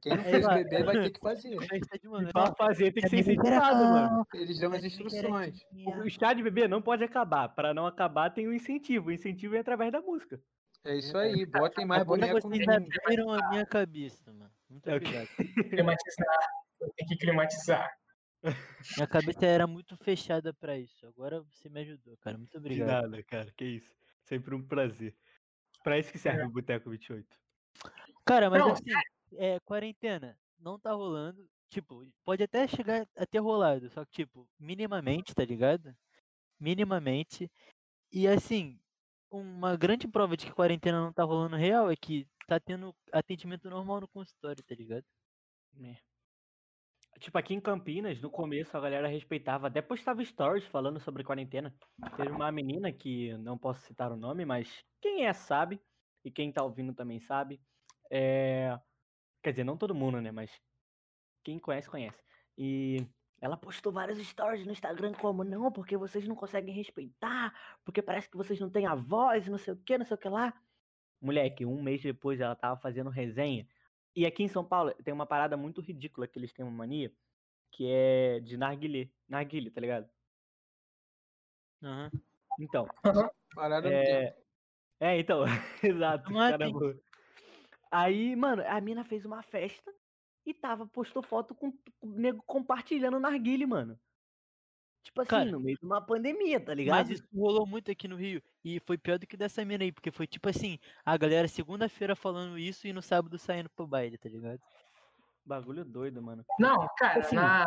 Quem 0.00 0.12
não 0.16 0.22
É, 0.22 0.24
fez 0.30 0.46
bebê 0.48 0.82
vai 0.84 0.94
ter 1.02 1.10
que 1.10 1.20
fazer. 1.20 1.58
De 1.58 2.32
pra 2.32 2.54
fazer 2.56 2.92
tem 2.92 3.02
que 3.02 3.08
ser 3.08 3.18
incentivado, 3.20 3.84
mano. 3.84 4.26
Eles 4.34 4.58
dão 4.60 4.72
as 4.72 4.84
instruções. 4.84 5.60
O 6.04 6.08
chá 6.10 6.32
de 6.32 6.42
bebê 6.42 6.68
não 6.68 6.82
pode 6.82 7.04
acabar. 7.04 7.48
Pra 7.48 7.72
não 7.74 7.86
acabar, 7.86 8.30
tem 8.30 8.48
um 8.48 8.52
incentivo. 8.52 9.08
O 9.08 9.12
incentivo 9.12 9.56
é 9.56 9.60
através 9.60 9.90
da 9.92 10.00
música. 10.00 10.40
É 10.84 10.96
isso 10.96 11.16
aí. 11.18 11.44
Botem 11.46 11.84
mais 11.84 12.04
boneco 12.04 12.34
no 12.34 12.40
vocês 12.56 12.68
abriram 12.68 13.32
a 13.32 13.48
minha 13.50 13.66
cabeça, 13.66 14.32
mano. 14.32 14.50
Muito 14.70 14.88
É 14.88 14.94
obrigado. 14.96 15.28
Climatizar. 15.70 16.38
Tem 16.96 17.06
que 17.08 17.16
climatizar. 17.16 17.90
Minha 18.96 19.06
cabeça 19.08 19.44
era 19.46 19.66
muito 19.66 19.96
fechada 19.96 20.54
pra 20.54 20.78
isso. 20.78 21.06
Agora 21.06 21.42
você 21.42 21.68
me 21.68 21.80
ajudou, 21.80 22.16
cara. 22.18 22.38
Muito 22.38 22.52
De 22.52 22.58
obrigado. 22.58 22.88
nada, 23.10 23.22
cara. 23.24 23.52
Que 23.56 23.64
isso. 23.64 23.90
Sempre 24.24 24.54
um 24.54 24.62
prazer. 24.62 25.16
Pra 25.82 25.98
isso 25.98 26.12
que 26.12 26.18
serve 26.18 26.42
o 26.44 26.50
Boteco 26.50 26.90
28. 26.90 27.26
Cara, 28.24 28.50
mas 28.50 28.60
Não, 28.60 28.72
assim, 28.72 28.84
é, 29.34 29.60
quarentena 29.60 30.38
não 30.58 30.78
tá 30.78 30.92
rolando. 30.92 31.48
Tipo, 31.68 32.06
pode 32.24 32.42
até 32.42 32.66
chegar 32.68 33.06
a 33.16 33.26
ter 33.26 33.40
rolado, 33.40 33.90
só 33.90 34.04
que, 34.04 34.12
tipo, 34.12 34.48
minimamente, 34.58 35.34
tá 35.34 35.44
ligado? 35.44 35.94
minimamente. 36.58 37.50
E 38.12 38.26
assim, 38.26 38.78
uma 39.30 39.76
grande 39.76 40.08
prova 40.08 40.36
de 40.36 40.46
que 40.46 40.52
quarentena 40.52 41.00
não 41.00 41.12
tá 41.12 41.24
rolando 41.24 41.56
real 41.56 41.90
é 41.90 41.96
que 41.96 42.26
tá 42.46 42.58
tendo 42.60 42.94
atendimento 43.12 43.68
normal 43.68 44.00
no 44.00 44.08
consultório, 44.08 44.62
tá 44.64 44.74
ligado? 44.74 45.04
É. 45.82 45.96
Tipo, 47.18 47.38
aqui 47.38 47.54
em 47.54 47.60
Campinas, 47.60 48.20
no 48.20 48.30
começo 48.30 48.76
a 48.76 48.80
galera 48.80 49.08
respeitava, 49.08 49.68
até 49.68 49.80
postava 49.80 50.22
stories 50.22 50.66
falando 50.66 51.00
sobre 51.00 51.24
quarentena. 51.24 51.74
Teve 52.16 52.30
uma 52.30 52.52
menina 52.52 52.92
que 52.92 53.36
não 53.38 53.56
posso 53.56 53.80
citar 53.86 54.12
o 54.12 54.16
nome, 54.16 54.44
mas 54.44 54.84
quem 55.00 55.24
é 55.24 55.32
sabe, 55.32 55.80
e 56.22 56.30
quem 56.30 56.52
tá 56.52 56.62
ouvindo 56.62 56.92
também 56.92 57.18
sabe. 57.20 57.60
É... 58.10 58.78
Quer 59.46 59.52
dizer, 59.52 59.62
não 59.62 59.76
todo 59.76 59.94
mundo, 59.94 60.20
né? 60.20 60.32
Mas 60.32 60.50
quem 61.44 61.56
conhece, 61.56 61.88
conhece. 61.88 62.20
E 62.58 63.06
ela 63.40 63.56
postou 63.56 63.92
vários 63.92 64.18
stories 64.18 64.66
no 64.66 64.72
Instagram 64.72 65.12
como, 65.12 65.44
não, 65.44 65.70
porque 65.70 65.96
vocês 65.96 66.26
não 66.26 66.34
conseguem 66.34 66.74
respeitar, 66.74 67.54
porque 67.84 68.02
parece 68.02 68.28
que 68.28 68.36
vocês 68.36 68.58
não 68.58 68.68
têm 68.68 68.86
a 68.86 68.96
voz, 68.96 69.46
não 69.46 69.56
sei 69.56 69.74
o 69.74 69.76
que, 69.76 69.96
não 69.96 70.04
sei 70.04 70.16
o 70.16 70.18
que 70.18 70.28
lá. 70.28 70.52
Moleque, 71.20 71.64
um 71.64 71.80
mês 71.80 72.02
depois 72.02 72.40
ela 72.40 72.56
tava 72.56 72.76
fazendo 72.80 73.08
resenha. 73.08 73.68
E 74.16 74.26
aqui 74.26 74.42
em 74.42 74.48
São 74.48 74.64
Paulo 74.64 74.92
tem 75.04 75.14
uma 75.14 75.26
parada 75.26 75.56
muito 75.56 75.80
ridícula 75.80 76.26
que 76.26 76.40
eles 76.40 76.52
têm 76.52 76.64
uma 76.64 76.78
mania, 76.78 77.12
que 77.70 77.88
é 77.88 78.40
de 78.40 78.56
narguilé. 78.56 79.10
Narguilé, 79.28 79.70
tá 79.70 79.80
ligado? 79.80 80.10
Aham. 81.84 82.10
Então, 82.58 82.84
Parada 83.54 83.88
é... 83.94 84.36
É, 84.98 85.18
então, 85.20 85.44
exato. 85.84 86.32
Não 86.32 86.42
é 86.42 86.50
cara 86.50 86.64
assim. 86.64 87.00
Aí, 87.90 88.34
mano, 88.36 88.62
a 88.66 88.80
mina 88.80 89.04
fez 89.04 89.24
uma 89.24 89.42
festa 89.42 89.92
e 90.44 90.54
tava, 90.54 90.86
postou 90.86 91.22
foto 91.22 91.54
com, 91.54 91.72
com 91.72 92.08
o 92.08 92.18
nego 92.18 92.42
compartilhando 92.42 93.20
narguile, 93.20 93.66
mano. 93.66 93.98
Tipo 95.02 95.20
assim, 95.20 95.30
Cara, 95.30 95.50
no 95.52 95.60
meio 95.60 95.78
de 95.78 95.86
uma 95.86 96.04
pandemia, 96.04 96.58
tá 96.58 96.74
ligado? 96.74 96.96
Mas 96.96 97.10
isso 97.10 97.28
rolou 97.32 97.64
muito 97.64 97.90
aqui 97.92 98.08
no 98.08 98.16
Rio. 98.16 98.42
E 98.64 98.80
foi 98.80 98.98
pior 98.98 99.18
do 99.18 99.26
que 99.26 99.36
dessa 99.36 99.64
mina 99.64 99.84
aí, 99.84 99.92
porque 99.92 100.10
foi 100.10 100.26
tipo 100.26 100.48
assim, 100.48 100.78
a 101.04 101.16
galera 101.16 101.46
segunda-feira 101.46 102.16
falando 102.16 102.58
isso 102.58 102.88
e 102.88 102.92
no 102.92 103.00
sábado 103.00 103.38
saindo 103.38 103.70
pro 103.70 103.86
baile, 103.86 104.18
tá 104.18 104.28
ligado? 104.28 104.60
Bagulho 105.44 105.84
doido, 105.84 106.20
mano. 106.20 106.44
Não, 106.58 106.88
cara, 106.98 107.20
Assim, 107.20 107.36
na, 107.36 107.66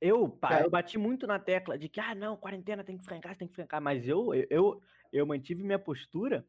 Eu, 0.00 0.28
pá, 0.28 0.60
É. 0.60 0.64
eu 0.64 0.70
bati 0.70 0.96
muito 0.96 1.26
na 1.26 1.40
tecla 1.40 1.76
de 1.76 1.88
que, 1.88 1.98
ah, 2.00 2.14
não, 2.14 2.36
quarentena 2.36 2.84
tem 2.84 2.96
que 2.96 3.02
ficar 3.02 3.16
em 3.16 3.20
casa, 3.20 3.36
tem 3.36 3.48
que 3.48 3.54
ficar 3.54 3.64
em 3.64 3.68
casa. 3.68 3.80
Mas 3.80 4.06
eu, 4.06 4.32
eu, 4.34 4.46
eu, 4.48 4.82
eu 5.12 5.26
mantive 5.26 5.62
minha 5.64 5.78
postura 5.78 6.46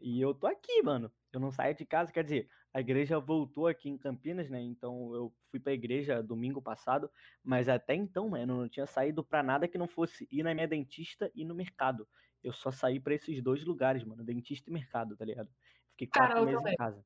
e 0.00 0.20
eu 0.20 0.34
tô 0.34 0.46
aqui, 0.46 0.82
mano. 0.82 1.12
Eu 1.32 1.40
não 1.40 1.50
saio 1.50 1.74
de 1.74 1.84
casa, 1.86 2.12
quer 2.12 2.24
dizer, 2.24 2.48
a 2.72 2.80
igreja 2.80 3.18
voltou 3.20 3.66
aqui 3.66 3.88
em 3.88 3.98
Campinas, 3.98 4.48
né? 4.50 4.60
Então 4.60 5.14
eu 5.14 5.34
fui 5.50 5.60
pra 5.60 5.72
igreja 5.72 6.22
domingo 6.22 6.62
passado, 6.62 7.10
mas 7.42 7.68
até 7.68 7.94
então, 7.94 8.28
mano, 8.30 8.52
eu 8.54 8.56
não 8.62 8.68
tinha 8.68 8.86
saído 8.86 9.24
pra 9.24 9.42
nada 9.42 9.68
que 9.68 9.78
não 9.78 9.88
fosse 9.88 10.26
ir 10.30 10.42
na 10.42 10.54
minha 10.54 10.68
dentista 10.68 11.30
e 11.34 11.44
no 11.44 11.54
mercado. 11.54 12.08
Eu 12.42 12.52
só 12.52 12.70
saí 12.70 13.00
pra 13.00 13.14
esses 13.14 13.42
dois 13.42 13.64
lugares, 13.64 14.04
mano, 14.04 14.24
dentista 14.24 14.70
e 14.70 14.72
mercado, 14.72 15.16
tá 15.16 15.24
ligado? 15.24 15.50
Fiquei 15.92 16.06
quatro 16.06 16.42
eu 16.42 16.44
meses 16.44 16.64
em 16.64 16.70
também. 16.70 16.76
casa. 16.76 17.04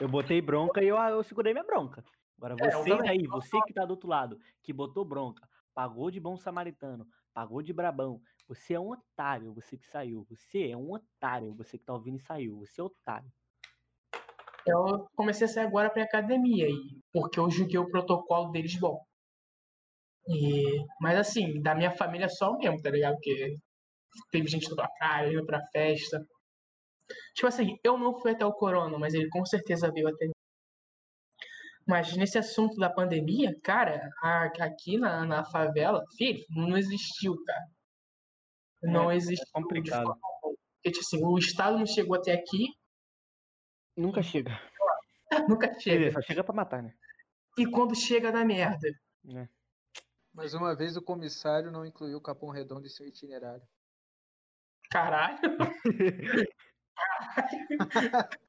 Eu 0.00 0.08
botei 0.08 0.40
bronca 0.42 0.82
e 0.82 0.88
eu, 0.88 0.96
eu 0.98 1.22
segurei 1.22 1.52
minha 1.52 1.64
bronca. 1.64 2.04
Agora 2.36 2.56
É, 2.58 2.76
vocês 2.76 2.96
também. 2.98 3.10
aí, 3.10 3.26
você 3.28 3.62
que 3.62 3.72
tá 3.72 3.84
do 3.84 3.92
outro 3.92 4.08
lado, 4.08 4.38
que 4.62 4.72
botou 4.72 5.04
bronca, 5.04 5.48
pagou 5.74 6.10
de 6.10 6.20
bom 6.20 6.36
samaritano, 6.36 7.06
pagou 7.32 7.62
de 7.62 7.72
brabão, 7.72 8.20
você 8.54 8.74
é 8.74 8.80
um 8.80 8.90
otário, 8.90 9.54
você 9.54 9.78
que 9.78 9.86
saiu. 9.86 10.26
Você 10.28 10.68
é 10.70 10.76
um 10.76 10.92
otário, 10.92 11.54
você 11.54 11.78
que 11.78 11.84
tá 11.84 11.94
ouvindo 11.94 12.18
e 12.18 12.22
saiu. 12.22 12.58
Você 12.58 12.80
é 12.80 12.84
otário. 12.84 13.32
eu 14.66 15.08
comecei 15.16 15.46
a 15.46 15.48
sair 15.48 15.66
agora 15.66 15.88
pra 15.88 16.02
academia, 16.02 16.68
porque 17.12 17.40
eu 17.40 17.50
julguei 17.50 17.78
o 17.78 17.88
protocolo 17.88 18.50
deles 18.52 18.78
bom. 18.78 19.02
E, 20.28 20.84
mas 21.00 21.18
assim, 21.18 21.60
da 21.62 21.74
minha 21.74 21.90
família 21.96 22.28
só 22.28 22.56
mesmo, 22.58 22.80
tá 22.82 22.90
ligado? 22.90 23.14
Porque 23.14 23.56
teve 24.30 24.46
gente 24.48 24.66
indo 24.66 24.76
pra 24.76 24.88
praia, 24.98 25.32
indo 25.32 25.46
pra 25.46 25.66
festa. 25.72 26.24
Tipo 27.34 27.48
assim, 27.48 27.78
eu 27.82 27.96
não 27.98 28.20
fui 28.20 28.32
até 28.32 28.44
o 28.44 28.52
corona, 28.52 28.98
mas 28.98 29.14
ele 29.14 29.28
com 29.30 29.44
certeza 29.46 29.90
veio 29.90 30.08
até. 30.08 30.30
Mas 31.86 32.14
nesse 32.16 32.38
assunto 32.38 32.76
da 32.76 32.90
pandemia, 32.90 33.58
cara, 33.62 34.10
aqui 34.60 34.98
na, 34.98 35.24
na 35.24 35.44
favela, 35.44 36.04
filho, 36.16 36.44
não 36.50 36.76
existiu, 36.76 37.34
cara. 37.44 37.66
Não 38.82 39.10
É, 39.10 39.14
é 39.14 39.16
existiu. 39.16 39.44
de 39.46 39.52
complicado. 39.52 40.04
forma. 40.04 40.20
Porque, 40.40 40.90
tipo 40.90 41.00
assim, 41.00 41.24
o 41.24 41.38
Estado 41.38 41.78
não 41.78 41.86
chegou 41.86 42.16
até 42.16 42.32
aqui, 42.32 42.66
Nunca 43.96 44.22
chega. 44.22 44.50
nunca 45.48 45.78
chega. 45.78 45.98
dizer, 45.98 46.12
só 46.12 46.22
chega 46.22 46.42
pra 46.42 46.54
matar, 46.54 46.82
né? 46.82 46.94
E 47.58 47.66
quando 47.70 47.94
chega 47.94 48.32
na 48.32 48.44
merda. 48.44 48.88
É. 49.36 49.46
Mais 50.34 50.54
uma 50.54 50.74
vez 50.74 50.96
o 50.96 51.02
comissário 51.02 51.70
não 51.70 51.84
incluiu 51.84 52.16
o 52.16 52.20
Capão 52.22 52.48
Redondo 52.48 52.86
em 52.86 52.90
seu 52.90 53.06
itinerário. 53.06 53.62
Caralho. 54.90 55.38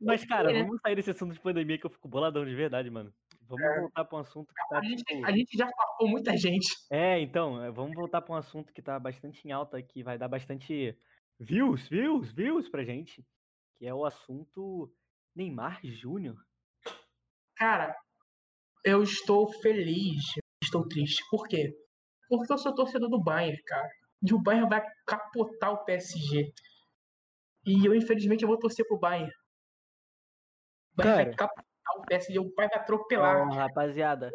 Mas, 0.00 0.24
cara, 0.24 0.52
É. 0.52 0.62
vamos 0.62 0.80
sair 0.80 0.96
desse 0.96 1.10
assunto 1.10 1.34
de 1.34 1.40
pandemia 1.40 1.78
que 1.78 1.86
eu 1.86 1.90
fico 1.90 2.08
boladão 2.08 2.44
de 2.44 2.54
verdade, 2.54 2.90
mano. 2.90 3.12
Vamos 3.56 3.80
voltar 3.80 4.04
pra 4.04 4.18
um 4.18 4.20
assunto 4.20 4.54
que 4.54 4.68
tá, 4.68 4.78
A 4.78 4.82
gente, 4.82 5.04
tipo... 5.04 5.26
a 5.26 5.32
gente 5.32 5.56
já 5.56 5.68
falou 5.68 6.10
muita 6.10 6.36
gente. 6.36 6.68
É, 6.90 7.20
então, 7.20 7.62
é, 7.62 7.70
vamos 7.70 7.94
voltar 7.94 8.22
pra 8.22 8.34
um 8.34 8.38
assunto 8.38 8.72
que 8.72 8.82
tá 8.82 8.98
bastante 8.98 9.46
em 9.46 9.52
alta, 9.52 9.82
que 9.82 10.02
vai 10.02 10.18
dar 10.18 10.28
bastante 10.28 10.98
views, 11.38 11.88
views, 11.88 12.32
views 12.32 12.68
pra 12.68 12.84
gente. 12.84 13.24
Que 13.76 13.86
é 13.86 13.94
o 13.94 14.04
assunto 14.04 14.92
Neymar 15.34 15.80
Júnior. 15.82 16.36
Cara, 17.56 17.94
eu 18.84 19.02
estou 19.02 19.50
feliz, 19.60 20.22
estou 20.62 20.86
triste. 20.86 21.22
Por 21.30 21.46
quê? 21.48 21.72
Porque 22.28 22.52
eu 22.52 22.58
sou 22.58 22.74
torcedor 22.74 23.08
do 23.08 23.22
Bayern, 23.22 23.60
cara. 23.64 23.88
E 24.22 24.32
o 24.32 24.40
Bayern 24.40 24.68
vai 24.68 24.82
capotar 25.06 25.72
o 25.72 25.84
PSG. 25.84 26.52
E 27.66 27.86
eu, 27.86 27.94
infelizmente, 27.94 28.42
eu 28.42 28.48
vou 28.48 28.58
torcer 28.58 28.86
pro 28.86 28.98
Bayern. 28.98 29.30
O 30.92 30.96
Bayern 30.96 31.24
vai 31.24 31.34
Cara. 31.34 31.64
Capotar 31.84 32.02
o 32.02 32.06
PSG, 32.06 32.38
o 32.38 32.54
Bayern 32.54 32.74
vai 32.74 32.82
atropelar. 32.82 33.48
Ó, 33.48 33.54
rapaziada, 33.54 34.30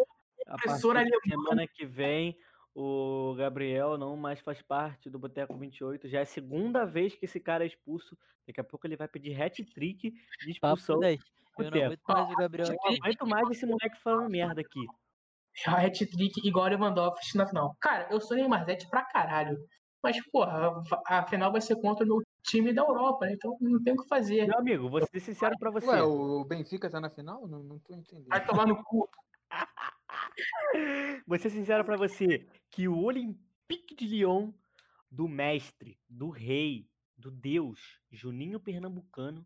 a 0.48 0.58
semana 0.58 1.68
que 1.68 1.86
vem, 1.86 2.38
o 2.74 3.36
Gabriel 3.36 3.98
não 3.98 4.16
mais 4.16 4.40
faz 4.40 4.62
parte 4.62 5.10
do 5.10 5.20
Boteco 5.20 5.58
28. 5.58 6.08
Já 6.08 6.20
é 6.20 6.22
a 6.24 6.26
segunda 6.26 6.86
vez 6.86 7.16
que 7.16 7.26
esse 7.26 7.40
cara 7.40 7.64
é 7.64 7.68
expulso. 7.68 8.18
Daqui 8.48 8.60
a 8.62 8.64
pouco 8.64 8.88
ele 8.88 8.96
vai 8.98 9.08
pedir 9.08 9.40
hat-trick 9.42 10.12
de 10.12 10.60
Papo 10.60 10.80
expulsão. 10.80 11.00
10. 11.00 11.20
Eu 11.58 11.72
não 11.72 11.84
aguento 11.84 12.02
mais 12.08 12.32
o 12.32 12.36
Gabriel 12.36 12.68
Eu 12.68 12.74
aqui. 12.74 12.88
não 12.88 12.96
aguento 13.06 13.28
mais 13.28 13.50
esse 13.50 13.66
moleque 13.66 13.98
falando 14.02 14.30
merda 14.30 14.62
aqui. 14.62 14.86
Hat-trick 15.66 16.48
igual 16.48 16.66
o 16.66 16.70
Lewandowski 16.70 17.38
na 17.38 17.48
final. 17.48 17.76
Cara, 17.82 18.08
eu 18.12 18.22
sou 18.22 18.38
Neymarzete 18.38 18.88
pra 18.90 19.04
caralho. 19.06 19.58
Mas, 20.02 20.18
porra, 20.32 20.82
a 21.08 21.20
a 21.20 21.28
final 21.28 21.52
vai 21.52 21.60
ser 21.62 21.76
contra 21.82 22.06
o 22.06 22.08
meu 22.08 22.22
time 22.44 22.74
da 22.74 22.82
Europa, 22.82 23.26
né? 23.26 23.34
Então 23.34 23.58
não 23.62 23.82
tem 23.84 23.94
o 23.94 23.98
que 23.98 24.08
fazer. 24.08 24.48
Meu 24.48 24.58
amigo, 24.60 24.90
vou 24.90 25.06
ser 25.06 25.20
sincero 25.20 25.56
pra 25.60 25.72
você. 25.72 25.88
Ué, 25.88 26.04
o 26.04 26.44
Benfica 26.46 26.90
tá 26.90 27.00
na 27.00 27.10
final? 27.10 27.48
Não, 27.48 27.64
não 27.64 27.80
tô 27.80 27.94
entendendo. 27.94 28.28
Vai 28.28 28.46
tomar 28.46 28.68
no 28.68 28.84
cu. 28.84 29.10
Vou 31.28 31.38
ser 31.38 31.50
sincero 31.50 31.84
pra 31.84 31.98
você 31.98 32.48
que 32.70 32.88
o 32.88 32.98
Olympique 32.98 33.96
de 33.96 34.06
Lyon 34.06 34.54
do 35.12 35.28
mestre, 35.28 36.00
do 36.08 36.30
rei, 36.30 36.88
do 37.18 37.32
deus 37.32 38.00
Juninho 38.12 38.60
Pernambucano 38.60 39.46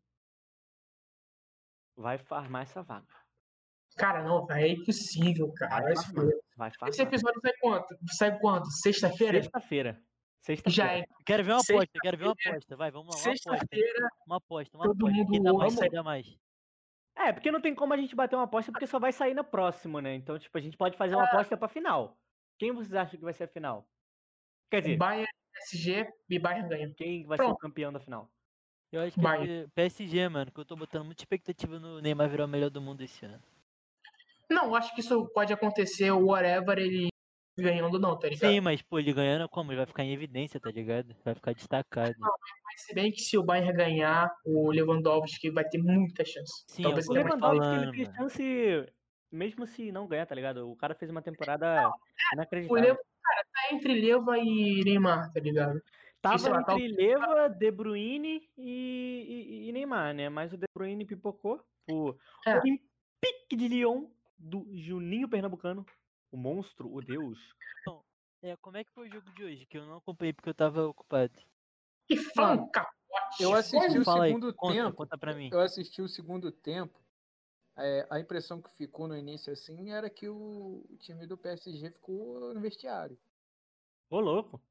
vai 1.95 2.17
farmar 2.17 2.63
essa 2.63 2.83
vaga. 2.83 3.07
Cara, 3.95 4.23
não, 4.23 4.47
é 4.51 4.67
impossível, 4.69 5.51
cara. 5.53 5.83
Vai 5.83 5.95
farmar. 5.95 6.25
Vai 6.57 6.69
Esse 6.69 6.77
farmar. 6.79 7.07
episódio 7.07 7.41
sai 7.41 7.53
quando? 7.59 7.85
Sai 8.11 8.39
quando? 8.39 8.71
Sexta-feira? 8.71 9.41
Sexta-feira. 9.41 10.03
Já 10.67 10.87
Sexta-feira. 10.87 10.99
é. 10.99 11.23
Quero 11.25 11.43
ver 11.43 11.51
uma 11.53 11.61
aposta, 11.61 11.99
quero 12.01 12.17
ver 12.17 12.25
uma 12.25 12.33
aposta. 12.33 12.75
Vai, 12.75 12.91
vamos 12.91 13.15
lá, 13.15 13.21
uma 13.21 13.31
aposta. 13.31 13.49
Sexta-feira, 13.51 14.09
Uma 14.27 14.37
aposta, 14.37 14.77
uma 14.77 14.83
todo 14.85 15.07
aposta. 15.07 15.25
Quem 15.31 15.41
dá 15.43 15.51
mundo 15.51 15.59
mais, 15.59 15.75
dá 15.91 16.03
mais. 16.03 16.37
É, 17.15 17.31
porque 17.31 17.51
não 17.51 17.61
tem 17.61 17.75
como 17.75 17.93
a 17.93 17.97
gente 17.97 18.15
bater 18.15 18.35
uma 18.35 18.43
aposta 18.45 18.71
porque 18.71 18.87
só 18.87 18.99
vai 18.99 19.11
sair 19.13 19.33
na 19.33 19.43
próxima, 19.43 20.01
né? 20.01 20.15
Então, 20.15 20.37
tipo, 20.37 20.57
a 20.57 20.61
gente 20.61 20.75
pode 20.75 20.97
fazer 20.97 21.15
uma 21.15 21.25
aposta 21.25 21.55
pra 21.55 21.67
final. 21.67 22.17
Quem 22.57 22.71
vocês 22.71 22.93
acham 22.93 23.17
que 23.17 23.23
vai 23.23 23.33
ser 23.33 23.45
a 23.45 23.47
final? 23.47 23.87
Quer 24.69 24.81
dizer, 24.81 24.97
Bayern, 24.97 25.27
PSG 25.53 26.09
e 26.29 26.39
Bayern 26.39 26.67
ganha. 26.67 26.93
quem 26.95 27.25
vai 27.25 27.37
ser 27.37 27.43
o 27.43 27.47
Pronto. 27.47 27.59
campeão 27.59 27.93
da 27.93 27.99
final? 27.99 28.29
Eu 28.91 29.01
acho 29.01 29.15
que 29.15 29.21
ser 29.45 29.69
PSG, 29.73 30.29
mano, 30.29 30.51
que 30.51 30.59
eu 30.59 30.65
tô 30.65 30.75
botando 30.75 31.05
muita 31.05 31.21
expectativa 31.21 31.79
no 31.79 31.99
Neymar 32.01 32.29
virar 32.29 32.45
o 32.45 32.47
melhor 32.47 32.69
do 32.69 32.81
mundo 32.81 33.01
esse 33.01 33.25
ano. 33.25 33.41
Não, 34.49 34.75
acho 34.75 34.93
que 34.93 35.01
isso 35.01 35.27
pode 35.33 35.53
acontecer, 35.53 36.11
o 36.11 36.27
whatever, 36.27 36.77
ele 36.77 37.07
ganhando 37.57 37.99
não, 37.99 38.17
tá 38.17 38.27
ligado? 38.29 38.49
Sim, 38.51 38.59
mas 38.61 38.81
pô, 38.81 38.97
ele 38.99 39.13
ganhando 39.13 39.47
como? 39.49 39.71
Ele 39.71 39.77
vai 39.77 39.85
ficar 39.85 40.03
em 40.03 40.11
evidência, 40.13 40.59
tá 40.59 40.71
ligado? 40.71 41.15
Vai 41.23 41.35
ficar 41.35 41.53
destacado. 41.53 42.15
Mas 42.19 42.81
se 42.85 42.93
bem 42.93 43.11
que 43.11 43.21
se 43.21 43.37
o 43.37 43.43
Bayern 43.43 43.73
ganhar, 43.73 44.31
o 44.45 44.71
Lewandowski 44.71 45.49
vai 45.51 45.63
ter 45.67 45.77
muita 45.77 46.25
chance. 46.25 46.63
Sim, 46.67 46.83
Talvez 46.83 47.05
eu 47.05 47.11
O 47.11 47.15
Lewandowski 47.15 47.59
falando, 47.59 47.83
ele 47.83 47.91
tem 47.91 48.05
mano. 48.05 48.17
chance, 48.17 48.93
mesmo 49.31 49.67
se 49.67 49.91
não 49.91 50.07
ganhar, 50.07 50.25
tá 50.25 50.33
ligado? 50.35 50.69
O 50.69 50.75
cara 50.75 50.95
fez 50.95 51.11
uma 51.11 51.21
temporada 51.21 51.89
O 51.89 51.93
inacreditável. 52.33 52.81
Leva, 52.83 52.99
cara, 53.21 53.45
tá 53.53 53.75
entre 53.75 54.01
Leva 54.01 54.37
e 54.39 54.83
Neymar, 54.83 55.31
tá 55.31 55.39
ligado? 55.39 55.81
Tava 56.21 56.37
sei 56.39 56.51
lá, 56.51 56.63
tá 56.63 56.73
entre 56.73 56.87
Leva, 56.95 57.49
De 57.49 57.69
Bruyne 57.69 58.49
e, 58.57 59.65
e- 59.65 59.69
e 59.69 59.71
Neymar, 59.73 60.13
né? 60.13 60.29
Mas 60.29 60.53
o 60.53 60.57
De 60.57 60.65
Bruyne 60.73 61.05
pipocou. 61.05 61.61
O 61.91 62.15
É. 62.47 62.57
Olympique 62.59 63.55
de 63.57 63.67
Lyon, 63.67 64.07
do 64.39 64.65
Juninho 64.73 65.27
Pernambucano, 65.27 65.85
o 66.33 66.37
monstro, 66.37 66.91
o 66.91 66.99
deus. 66.99 67.39
É, 68.41 68.57
como 68.57 68.75
é 68.75 68.83
que 68.83 68.91
foi 68.91 69.07
o 69.07 69.11
jogo 69.11 69.31
de 69.31 69.43
hoje? 69.43 69.65
Que 69.67 69.77
eu 69.77 69.85
não 69.85 69.97
acompanhei 69.97 70.33
porque 70.33 70.49
eu 70.49 70.53
tava 70.53 70.85
ocupado. 70.85 71.39
Que 72.07 72.17
foi 72.17 72.43
um 72.43 72.69
capote. 72.69 72.93
Eu 73.39 73.53
assisti 73.53 73.99
o 73.99 74.03
Fala 74.03 74.25
aí, 74.25 74.31
segundo 74.31 74.53
conta, 74.53 74.73
tempo. 74.73 74.97
conta 74.97 75.17
pra 75.17 75.33
mim. 75.33 75.49
Eu 75.51 75.59
assisti 75.61 76.01
o 76.01 76.09
segundo 76.09 76.51
tempo. 76.51 76.99
é, 77.77 78.05
a 78.09 78.19
impressão 78.19 78.61
que 78.61 78.69
ficou 78.75 79.07
no 79.07 79.15
início 79.15 79.53
assim 79.53 79.91
era 79.91 80.09
que 80.09 80.27
o, 80.27 80.85
o 80.89 80.97
time 80.97 81.25
do 81.25 81.37
PSG 81.37 81.91
ficou 81.91 82.53
no 82.53 82.59
vestiário. 82.59 83.17
Ô, 84.09 84.19
louco. 84.19 84.61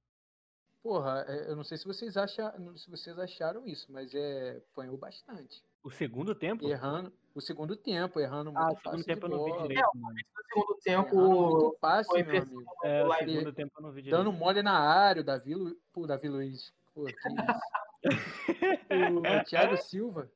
Porra, 0.83 1.25
é, 1.29 1.51
eu 1.51 1.57
não 1.57 1.65
sei 1.65 1.79
se 1.79 1.85
vocês 1.87 2.17
acham, 2.17 2.77
se 2.77 2.91
vocês 2.91 3.19
acharam 3.19 3.67
isso, 3.67 3.91
mas 3.91 4.13
é 4.15 4.59
apanhou 4.59 4.99
bastante. 4.99 5.65
O 5.83 5.91
segundo 5.91 6.35
tempo? 6.35 6.69
Errando 6.69 7.13
o 7.35 7.41
segundo 7.41 7.77
tempo, 7.77 8.21
errando 8.21 8.53
Ah, 8.55 8.67
muito 8.67 8.79
o 8.79 8.81
segundo 8.81 8.93
passe 8.93 9.05
tempo 9.05 9.29
de 9.29 9.35
eu 9.35 9.39
não 9.39 9.45
vi 9.45 9.63
direito, 9.69 9.91
mano. 9.95 10.15
No 10.15 10.45
segundo 10.45 10.79
tempo, 10.83 11.17
muito 11.17 11.79
passe, 11.81 12.09
foi 12.11 12.23
meu 12.23 12.43
amigo. 12.43 12.65
É, 12.85 13.05
o 13.05 13.13
segundo 13.15 13.53
tempo 13.53 13.73
eu 13.79 13.83
não 13.83 13.93
vi 13.93 14.03
direito. 14.03 14.25
Dando 14.25 14.33
mole 14.37 14.63
na 14.63 14.79
área, 14.79 15.23
o 15.23 15.25
Davi, 15.25 15.55
Lu... 15.55 15.77
Pô, 15.93 16.07
Davi 16.07 16.29
Luiz. 16.29 16.73
Pô, 16.95 17.05
que 17.05 17.13
isso. 17.13 17.61
o 19.41 19.45
Thiago 19.45 19.77
Silva 19.77 20.31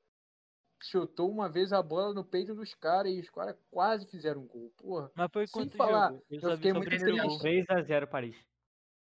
chutou 0.83 1.31
uma 1.31 1.49
vez 1.49 1.73
a 1.73 1.83
bola 1.83 2.15
no 2.15 2.25
peito 2.25 2.55
dos 2.55 2.75
caras 2.75 3.13
e 3.13 3.21
os 3.21 3.31
caras 3.31 3.57
quase 3.71 4.07
fizeram 4.07 4.43
um 4.43 4.47
gol. 4.47 4.73
Porra, 4.77 5.11
Mas 5.15 5.31
foi 5.33 5.47
Sem 5.47 5.69
falar, 5.71 6.11
jogo? 6.11 6.25
eu 6.31 6.51
vi 6.51 6.57
fiquei 6.57 6.73
o 6.73 6.75
muito 6.75 6.89
triste. 6.89 7.11
gol. 7.11 7.39
3x0 7.39 8.07
Paris. 8.07 8.37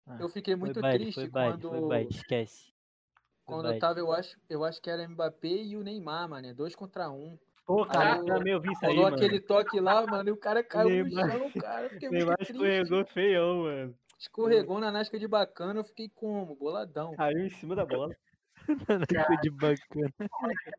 Ah, 0.08 0.18
eu 0.20 0.30
fiquei 0.30 0.56
muito 0.56 0.74
foi 0.74 0.82
baile, 0.82 1.04
triste 1.06 1.20
foi 1.22 1.30
baile, 1.30 1.54
quando, 1.54 1.70
Foi 1.70 1.88
baile, 1.88 2.10
esquece. 2.10 2.74
Quando 3.44 3.72
eu 3.72 3.80
tava, 3.80 4.00
eu 4.00 4.12
acho, 4.12 4.40
eu 4.50 4.64
acho 4.64 4.82
que 4.82 4.90
era 4.90 5.08
Mbappé 5.08 5.48
e 5.48 5.78
o 5.78 5.84
Neymar, 5.84 6.28
mano. 6.30 6.48
é 6.48 6.54
Dois 6.54 6.76
contra 6.76 7.10
um. 7.12 7.38
Pô, 7.66 7.86
cara, 7.86 8.18
eu 8.18 8.26
também 8.26 8.54
ouvi 8.54 8.72
isso 8.72 8.86
aí, 8.86 8.90
Rolou 8.92 9.06
mano. 9.06 9.16
aquele 9.16 9.40
toque 9.40 9.80
lá, 9.80 10.06
mano, 10.06 10.30
e 10.30 10.32
o 10.32 10.38
cara 10.38 10.64
caiu 10.64 11.04
no 11.04 11.10
chão, 11.10 11.52
cara. 11.60 11.84
Eu 11.84 11.90
fiquei 11.90 12.10
muito 12.10 12.36
triste. 12.36 12.52
escorregou 12.52 13.06
feião, 13.08 13.64
mano. 13.64 13.98
Escorregou 14.20 14.80
na 14.80 14.92
nasca 14.92 15.18
de 15.18 15.28
bacana, 15.28 15.80
eu 15.80 15.84
fiquei 15.84 16.10
como? 16.10 16.56
Boladão. 16.56 17.16
Caiu 17.16 17.46
em 17.46 17.50
cima 17.50 17.76
da 17.76 17.86
bola. 17.86 18.16
Ficou 18.66 19.38
de 19.42 19.50
bacana. 19.52 20.14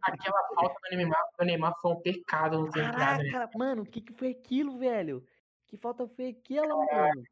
aquela 0.03 0.49
falta 0.55 0.75
do 0.91 0.97
Neymar, 0.97 1.25
do 1.39 1.45
Neymar 1.45 1.75
foi 1.81 1.93
um 1.93 2.01
pecado 2.01 2.59
não 2.59 2.71
ter 2.71 2.85
entrado. 2.85 3.23
né? 3.23 3.31
Caraca, 3.31 3.59
mano, 3.59 3.83
o 3.83 3.87
que, 3.87 4.01
que 4.01 4.13
foi 4.13 4.31
aquilo, 4.31 4.79
velho? 4.79 5.27
Que 5.67 5.77
falta 5.77 6.07
foi 6.07 6.29
aquela, 6.31 6.69
mano? 6.69 7.23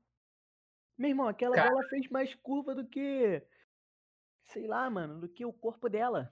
Meu 0.99 1.11
irmão, 1.11 1.29
aquela 1.29 1.55
Cara. 1.57 1.71
bola 1.71 1.83
fez 1.89 2.09
mais 2.09 2.35
curva 2.37 2.75
do 2.75 2.85
que. 2.87 3.43
Sei 4.45 4.67
lá, 4.67 4.89
mano, 4.91 5.21
do 5.21 5.29
que 5.29 5.45
o 5.45 5.53
corpo 5.53 5.89
dela. 5.89 6.31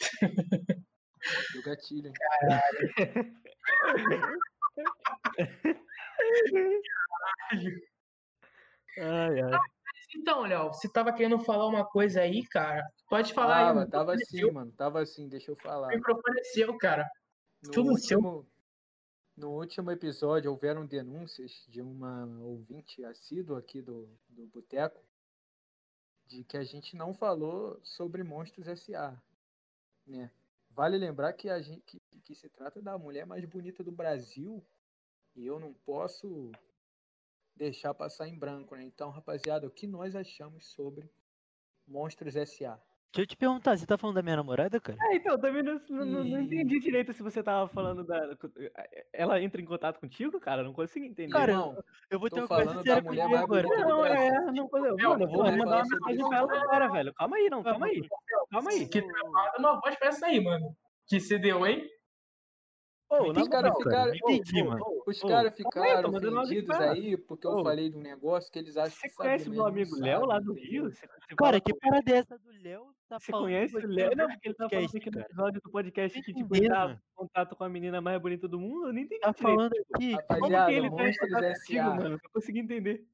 Do 1.52 1.62
gatilho, 1.62 2.08
hein? 2.08 2.14
Ai, 8.98 9.40
ai. 9.40 9.58
Então, 10.16 10.42
Léo, 10.42 10.68
você 10.68 10.88
tava 10.88 11.12
querendo 11.12 11.40
falar 11.40 11.66
uma 11.66 11.84
coisa 11.84 12.20
aí, 12.20 12.46
cara? 12.46 12.86
Pode 13.08 13.32
falar 13.32 13.56
aí. 13.56 13.64
Tava, 13.66 13.80
o 13.80 13.90
tava 13.90 14.14
assim, 14.14 14.38
seu, 14.38 14.52
mano. 14.52 14.72
Tava 14.72 15.02
assim, 15.02 15.28
deixa 15.28 15.50
eu 15.50 15.56
falar. 15.56 15.88
O 15.88 15.96
microfone 15.96 16.40
é 16.40 16.44
seu, 16.44 16.76
cara. 16.78 17.08
No 17.62 17.72
Tudo 17.72 17.98
seu. 17.98 18.18
último, 18.18 18.48
no 19.36 19.50
último 19.50 19.90
episódio 19.90 20.50
houveram 20.50 20.86
denúncias 20.86 21.64
de 21.68 21.82
uma 21.82 22.26
ouvinte 22.42 23.04
assídua 23.04 23.58
aqui 23.58 23.82
do, 23.82 24.08
do 24.28 24.46
Boteco 24.46 25.02
de 26.26 26.44
que 26.44 26.56
a 26.56 26.64
gente 26.64 26.96
não 26.96 27.12
falou 27.12 27.78
sobre 27.82 28.22
Monstros 28.22 28.66
S.A. 28.66 29.20
Né? 30.06 30.30
Vale 30.74 30.98
lembrar 30.98 31.32
que 31.34 31.48
a 31.48 31.62
gente 31.62 31.82
que, 31.82 32.00
que 32.24 32.34
se 32.34 32.48
trata 32.48 32.82
da 32.82 32.98
mulher 32.98 33.24
mais 33.24 33.44
bonita 33.44 33.84
do 33.84 33.92
Brasil 33.92 34.60
e 35.36 35.46
eu 35.46 35.60
não 35.60 35.72
posso 35.72 36.50
deixar 37.54 37.94
passar 37.94 38.26
em 38.26 38.36
branco, 38.36 38.74
né? 38.74 38.82
Então, 38.82 39.10
rapaziada, 39.10 39.68
o 39.68 39.70
que 39.70 39.86
nós 39.86 40.16
achamos 40.16 40.66
sobre 40.66 41.08
Monstros 41.86 42.34
S.A.? 42.34 42.80
Deixa 43.14 43.22
eu 43.22 43.26
te 43.28 43.36
perguntar, 43.36 43.78
você 43.78 43.86
tá 43.86 43.96
falando 43.96 44.16
da 44.16 44.22
minha 44.22 44.34
namorada, 44.34 44.80
cara? 44.80 44.98
É, 45.02 45.14
então, 45.14 45.38
também 45.38 45.62
não, 45.62 45.80
não, 45.88 46.04
não- 46.04 46.24
não 46.24 46.40
entendi 46.40 46.80
direito 46.80 47.12
se 47.12 47.22
você 47.22 47.44
tava 47.44 47.68
falando 47.68 48.02
da. 48.04 48.36
Ela 49.12 49.40
entra 49.40 49.60
em 49.62 49.64
contato 49.64 50.00
contigo, 50.00 50.40
cara? 50.40 50.64
Não 50.64 50.72
consigo 50.72 51.04
entender. 51.06 51.32
Cara, 51.32 51.52
Irmão, 51.52 51.76
Eu 52.10 52.18
vou 52.18 52.28
ter 52.28 52.40
uma 52.40 52.48
coisa 52.48 52.74
mulher 52.74 53.02
contigo 53.04 53.28
mais 53.28 53.42
agora. 53.44 53.68
Não, 53.68 54.04
é, 54.04 54.30
não, 54.50 54.68
mano, 54.68 54.86
eu 54.88 55.28
vou 55.28 55.44
mandar 55.44 55.76
uma 55.76 55.82
mensagem 55.88 56.28
pra 56.28 56.38
ela 56.38 56.60
agora. 56.60 56.88
velho. 56.90 57.14
Calma 57.14 57.36
aí, 57.36 57.48
não, 57.48 57.62
calma 57.62 57.86
aí. 57.86 58.02
Calma 58.50 58.70
aí. 58.70 58.88
Que 58.88 59.00
travada 59.00 59.58
uma 59.60 59.80
voz 59.80 59.94
pra 59.96 60.08
essa 60.08 60.26
aí, 60.26 60.40
mano. 60.42 60.76
Que 61.06 61.20
se 61.20 61.38
deu, 61.38 61.64
hein? 61.64 61.86
Na 63.10 63.42
Os 63.42 63.48
caras 63.48 63.76
ficaram- 63.76 63.90
cara. 63.90 64.06
Não 64.06 64.30
entendi, 64.30 64.62
ô, 64.62 65.02
Os 65.06 65.20
ficaram 65.20 66.10
ofendidos 66.10 66.80
aí 66.80 67.16
porque 67.16 67.46
eu 67.46 67.62
falei 67.62 67.90
de 67.90 67.96
um 67.96 68.00
negócio 68.00 68.50
que 68.50 68.58
eles 68.58 68.76
acham 68.76 68.90
Você 68.90 69.08
que 69.08 69.14
sabem, 69.14 69.30
conhece 69.32 69.50
meu 69.50 69.66
amigo 69.66 69.96
Léo 70.00 70.24
lá 70.24 70.40
do? 70.40 70.52
Rio? 70.54 70.84
Você, 70.90 71.06
você 71.06 71.34
Cara, 71.36 71.60
que 71.60 71.74
parada 71.74 72.10
é 72.10 72.16
essa 72.16 72.38
do 72.38 72.50
Léo? 72.62 72.86
Tá 73.08 73.18
Você 73.18 73.30
conhece 73.30 73.76
o 73.76 73.86
Léo? 73.86 74.16
Não, 74.16 74.26
porque 74.28 74.48
ele 74.48 74.54
tá 74.54 74.68
falando 74.68 74.96
aqui 74.96 75.10
no 75.10 75.20
episódio 75.20 75.60
do 75.62 75.70
podcast 75.70 76.22
que, 76.22 76.34
tipo, 76.34 76.56
ele 76.56 76.68
tá 76.68 76.98
contato 77.14 77.54
com 77.54 77.64
a 77.64 77.68
menina 77.68 78.00
mais 78.00 78.20
bonita 78.20 78.48
do 78.48 78.58
mundo. 78.58 78.88
Eu 78.88 78.92
nem 78.92 79.04
entendi 79.04 79.20
Tá 79.20 79.32
falando 79.32 79.72
aqui. 79.94 80.16
Como 80.28 80.66
que 80.66 80.72
ele 80.72 80.90
tá 80.90 81.08
em 81.08 81.14
contato 81.16 81.72
mano? 81.96 82.08
Não 82.10 82.18
consegui 82.32 82.58
entender. 82.60 83.06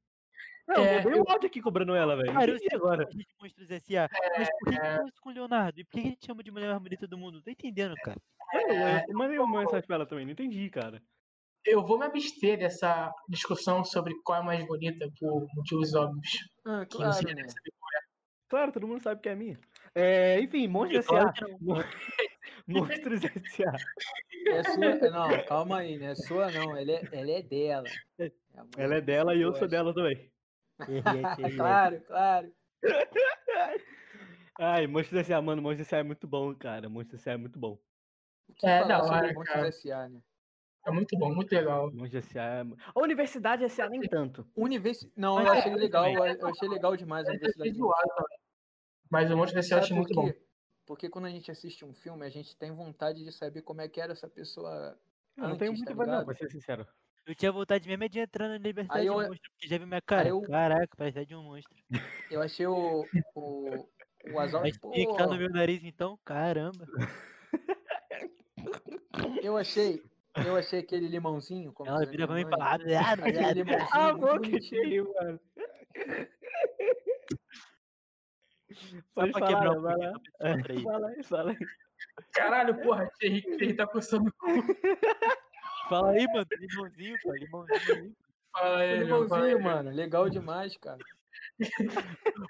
Não, 0.69 0.85
É, 0.85 1.05
eu 1.05 1.11
eu- 1.11 1.23
um 1.23 1.31
áudio 1.31 1.47
aqui 1.49 1.61
cobrando 1.61 1.95
ela, 1.95 2.17
velho. 2.17 2.33
Cara, 2.33 2.51
eu 2.51 2.59
sei 2.59 2.69
agora. 2.73 3.07
que 3.07 3.15
a 3.15 3.19
gente 3.19 3.35
Monstros 3.41 3.71
S.A. 3.71 4.09
Mas 4.39 4.49
por 4.51 4.71
que 4.71 4.79
que 4.79 4.87
faz 4.87 5.07
isso 5.09 5.21
com 5.21 5.31
o 5.31 5.33
Leonardo? 5.33 5.81
E 5.81 5.85
por 5.85 5.91
que 5.93 6.01
que 6.03 6.07
a 6.07 6.11
gente 6.11 6.27
chama 6.27 6.43
de 6.43 6.51
mulher 6.51 6.69
mais 6.71 6.83
bonita 6.83 7.07
do 7.07 7.19
mundo? 7.19 7.35
Não 7.37 7.43
tô 7.43 7.51
entendendo, 7.51 7.95
cara. 8.05 8.19
Eu, 8.53 8.75
eu 9.09 9.17
mandei 9.19 9.39
uma 9.39 9.61
mensagem 9.61 9.87
pra 9.87 9.97
ela 9.97 10.07
também, 10.07 10.25
não 10.25 10.33
entendi, 10.33 10.69
cara. 10.71 11.03
Eu 11.65 11.85
vou 11.85 11.99
me 11.99 12.07
abster 12.07 12.59
dessa 12.59 13.13
discussão 13.29 13.85
sobre 13.85 14.15
qual 14.25 14.41
é 14.41 14.45
mais 14.45 14.67
bonita 14.67 15.07
por 15.19 15.47
motivos 15.55 15.95
óbvios. 15.95 16.39
Ah, 16.65 16.87
Que 16.87 16.97
claro, 16.97 17.35
né? 17.35 17.47
Claro, 18.49 18.73
todo 18.73 18.87
mundo 18.89 19.03
sabe 19.03 19.21
que 19.21 19.29
é 19.29 19.33
a 19.33 19.37
minha. 19.37 19.59
É, 19.95 20.41
enfim, 20.41 20.67
Monstros 20.69 21.07
S.A. 21.07 21.33
que 21.33 21.45
Monstros 22.67 23.25
S.A. 23.25 23.73
É 24.49 24.63
sua... 24.65 25.11
Não, 25.11 25.45
calma 25.47 25.79
aí, 25.81 25.99
não 25.99 26.07
é 26.07 26.15
sua 26.15 26.51
não, 26.51 26.77
ela 26.77 26.91
é, 26.93 27.03
ela 27.13 27.31
é 27.31 27.43
dela. 27.43 27.89
É 28.19 28.33
Ela 28.79 28.95
é 28.97 29.01
que 29.01 29.07
dela 29.07 29.35
e 29.35 29.43
eu 29.43 29.55
sou 29.55 29.69
dela 29.69 29.93
também. 29.95 30.30
É 31.53 31.57
claro, 31.57 32.01
claro. 32.03 32.53
Ai, 34.59 34.87
Monstros 34.87 35.21
S.A., 35.21 35.41
mano, 35.41 35.63
Monstros 35.63 35.87
S.A. 35.87 35.99
é 35.99 36.03
muito 36.03 36.27
bom, 36.27 36.55
cara. 36.55 36.89
Monstros 36.89 37.21
S.A. 37.21 37.33
é 37.33 37.37
muito 37.37 37.59
bom. 37.59 37.79
É, 38.63 38.87
da 38.87 39.03
hora, 39.03 39.33
Monstros 39.33 39.49
cara. 39.49 39.69
S.A., 39.69 40.09
né? 40.09 40.21
É 40.87 40.91
muito 40.91 41.19
bom, 41.19 41.35
muito 41.35 41.53
legal. 41.53 41.91
Monstros 41.93 42.27
S.A. 42.27 42.43
é... 42.43 42.63
A 42.95 43.01
Universidade 43.01 43.65
S.A. 43.65 43.89
nem 43.89 44.01
tanto. 44.03 44.47
Universi... 44.57 45.11
Não, 45.17 45.37
Mas 45.37 45.47
eu 45.47 45.55
é 45.55 45.59
achei 45.59 45.75
legal, 45.75 46.07
eu 46.09 46.47
achei 46.49 46.69
legal 46.69 46.97
demais 46.97 47.27
a 47.27 47.31
É 47.31 47.33
Universidade 47.33 47.73
também. 47.73 47.93
Mas 49.11 49.31
o 49.31 49.37
Monte 49.37 49.55
desse 49.55 49.75
eu 49.75 49.81
por 49.81 49.91
muito 49.93 50.15
bom. 50.15 50.31
Porque 50.87 51.09
quando 51.09 51.27
a 51.27 51.31
gente 51.31 51.51
assiste 51.51 51.85
um 51.85 51.93
filme, 51.93 52.25
a 52.25 52.29
gente 52.31 52.57
tem 52.57 52.73
vontade 52.73 53.23
de 53.25 53.33
saber 53.33 53.63
como 53.63 53.81
é 53.81 53.89
que 53.89 54.01
era 54.01 54.13
essa 54.13 54.29
pessoa 54.29 54.99
Eu 55.37 55.49
não 55.49 55.57
tenho 55.57 55.73
muito 55.73 55.85
tá 55.85 55.93
vontade, 55.93 56.11
não, 56.11 56.21
ligado? 56.21 56.27
pra 56.27 56.35
ser 56.35 56.51
sincero. 56.51 56.87
Eu 57.31 57.35
tinha 57.37 57.53
vontade 57.53 57.87
mesmo 57.87 58.03
é 58.03 58.09
de 58.09 58.19
entrar 58.19 58.49
na 58.49 58.59
Liberdade 58.59 58.99
Aí 59.03 59.07
eu- 59.07 59.15
Monstro, 59.15 59.51
porque 59.53 59.69
já 59.69 59.79
viu 59.79 59.87
minha 59.87 60.03
cara. 60.03 60.29
eu- 60.29 60.43
Caraca, 60.43 60.89
parece 60.97 61.19
até 61.21 61.27
de 61.29 61.37
um 61.37 61.45
monstro. 61.45 61.73
Eu 62.29 62.43
achei 62.43 62.67
o, 62.67 63.07
o, 63.37 63.89
o 64.33 64.39
Azar, 64.41 64.61
Mas 64.63 64.77
pô, 64.77 64.91
tinha 64.91 65.07
que 65.07 65.17
tá 65.17 65.29
no 65.29 65.37
meu 65.37 65.49
nariz 65.49 65.81
então? 65.85 66.19
Caramba. 66.25 66.85
eu 69.45 69.57
achei, 69.57 70.03
eu 70.45 70.57
achei 70.57 70.81
aquele 70.81 71.07
limãozinho, 71.07 71.73
como 71.73 71.89
Ela 71.89 72.05
vira 72.05 72.27
pra 72.27 72.35
mim 72.35 72.43
e 72.43 72.51
fala. 72.51 72.65
"Ah, 72.65 72.75
aquele 72.75 72.97
ah, 72.97 73.53
limãozinho 73.53 73.89
Ah, 73.93 74.13
bonitinho. 74.13 74.63
cheio, 74.65 75.15
mano. 75.15 75.41
Só 78.75 79.03
Pode 79.15 79.31
pra 79.31 79.41
falar, 79.41 79.53
quebrar 79.53 79.81
vai 79.81 79.97
lá. 79.97 80.13
Fala 80.83 81.09
aí, 81.11 81.23
fala 81.23 81.51
aí. 81.53 81.59
Caralho, 82.33 82.83
porra, 82.83 83.09
Thierry 83.21 83.75
tá 83.77 83.87
coçando 83.87 84.29
o 84.29 84.33
cu. 84.33 84.47
Fala 85.91 86.13
aí, 86.13 86.27
mano. 86.29 86.47
Limãozinho, 86.53 87.19
pô. 87.21 87.33
Limãozinho 87.33 87.97
aí. 87.97 88.13
Fala 88.53 88.79
aí, 88.79 88.99
limãozinho, 89.01 89.61
mano, 89.61 89.91
legal 89.91 90.31
demais, 90.31 90.77
cara. 90.77 90.99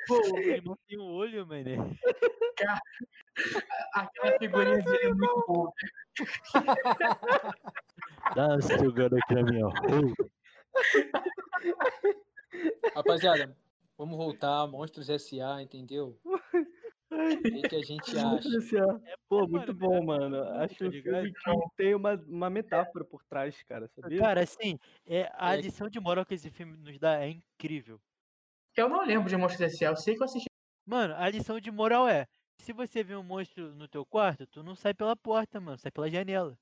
Pô, 0.07 0.21
o 0.35 0.39
limão 0.39 0.79
tem 0.87 0.99
um 0.99 1.11
olho, 1.11 1.47
mano. 1.47 1.97
Aquela 3.95 4.39
figurinha 4.39 4.83
dele 4.83 5.05
é 5.05 5.15
muito 5.15 5.45
boa. 5.47 5.73
Dá 8.37 8.49
uma 8.49 8.61
sugando 8.61 9.17
aqui 9.17 9.35
na 9.35 9.43
minha 9.43 9.67
rola. 9.67 10.15
Rapaziada, 12.95 13.57
vamos 13.97 14.19
voltar, 14.19 14.67
Monstros 14.67 15.09
S.A., 15.09 15.63
entendeu? 15.63 16.19
O 17.53 17.65
que 17.65 17.77
a 17.77 17.83
gente 17.83 18.17
acha? 18.17 18.49
Monstros 18.49 18.65
S.A. 18.65 19.01
Pô, 19.29 19.47
bom, 19.47 19.49
muito 19.49 19.73
mano, 19.73 19.75
bom, 19.75 20.05
mano. 20.05 20.43
Acho 20.61 20.85
tá 20.85 20.89
um 20.89 20.93
ligado? 20.93 21.31
filme 21.33 21.33
que 21.33 21.69
tem 21.77 21.95
uma, 21.95 22.15
uma 22.15 22.51
metáfora 22.51 23.05
por 23.05 23.25
trás, 23.25 23.63
cara, 23.65 23.89
sabia? 23.89 24.31
Cara, 24.31 24.43
assim, 24.43 24.79
é, 25.07 25.31
a 25.35 25.55
É. 25.55 25.57
lição 25.57 25.89
de 25.89 26.01
moral 26.01 26.25
que 26.25 26.35
esse 26.35 26.51
filme 26.51 26.77
nos 26.77 26.99
dá 26.99 27.21
é 27.23 27.29
incrível. 27.31 28.01
Eu 28.77 28.89
não 28.89 29.05
lembro 29.05 29.29
de 29.29 29.37
Monstros 29.37 29.73
S.A., 29.75 29.89
eu 29.91 29.97
sei 29.97 30.15
que 30.17 30.23
eu 30.23 30.25
assisti. 30.25 30.47
Mano, 30.87 31.15
a 31.15 31.29
lição 31.29 31.61
de 31.61 31.71
moral 31.71 32.09
é: 32.09 32.27
se 32.59 32.73
você 32.73 33.03
vê 33.05 33.15
um 33.17 33.23
monstro 33.23 33.75
no 33.75 33.89
teu 33.89 34.05
quarto, 34.07 34.47
tu 34.47 34.63
não 34.63 34.75
sai 34.75 34.95
pela 34.95 35.17
porta, 35.17 35.61
mano, 35.61 35.79
sai 35.79 35.91
pela 35.91 36.11
janela. 36.11 36.59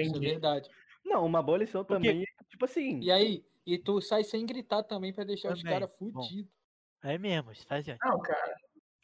Isso 0.00 0.16
é 0.16 0.20
Entendi. 0.20 0.30
verdade. 0.30 0.70
Não, 1.04 1.24
uma 1.26 1.42
boa 1.42 1.58
lição 1.58 1.84
Porque 1.88 2.10
também 2.10 2.22
é 2.24 2.44
tipo 2.48 2.64
assim. 2.64 3.06
E 3.06 3.10
aí, 3.12 3.46
e 3.66 3.78
tu 3.78 4.00
sai 4.02 4.24
sem 4.24 4.46
gritar 4.46 4.82
também 4.84 5.12
pra 5.14 5.24
deixar 5.24 5.52
os 5.52 5.62
Também, 5.62 5.64
caras 5.64 5.96
bom. 6.12 6.30
fudidos. 6.30 6.52
É 7.02 7.18
mesmo, 7.18 7.52
faz 7.68 7.88
assim. 7.88 8.00
Não, 8.02 8.18
cara. 8.20 8.56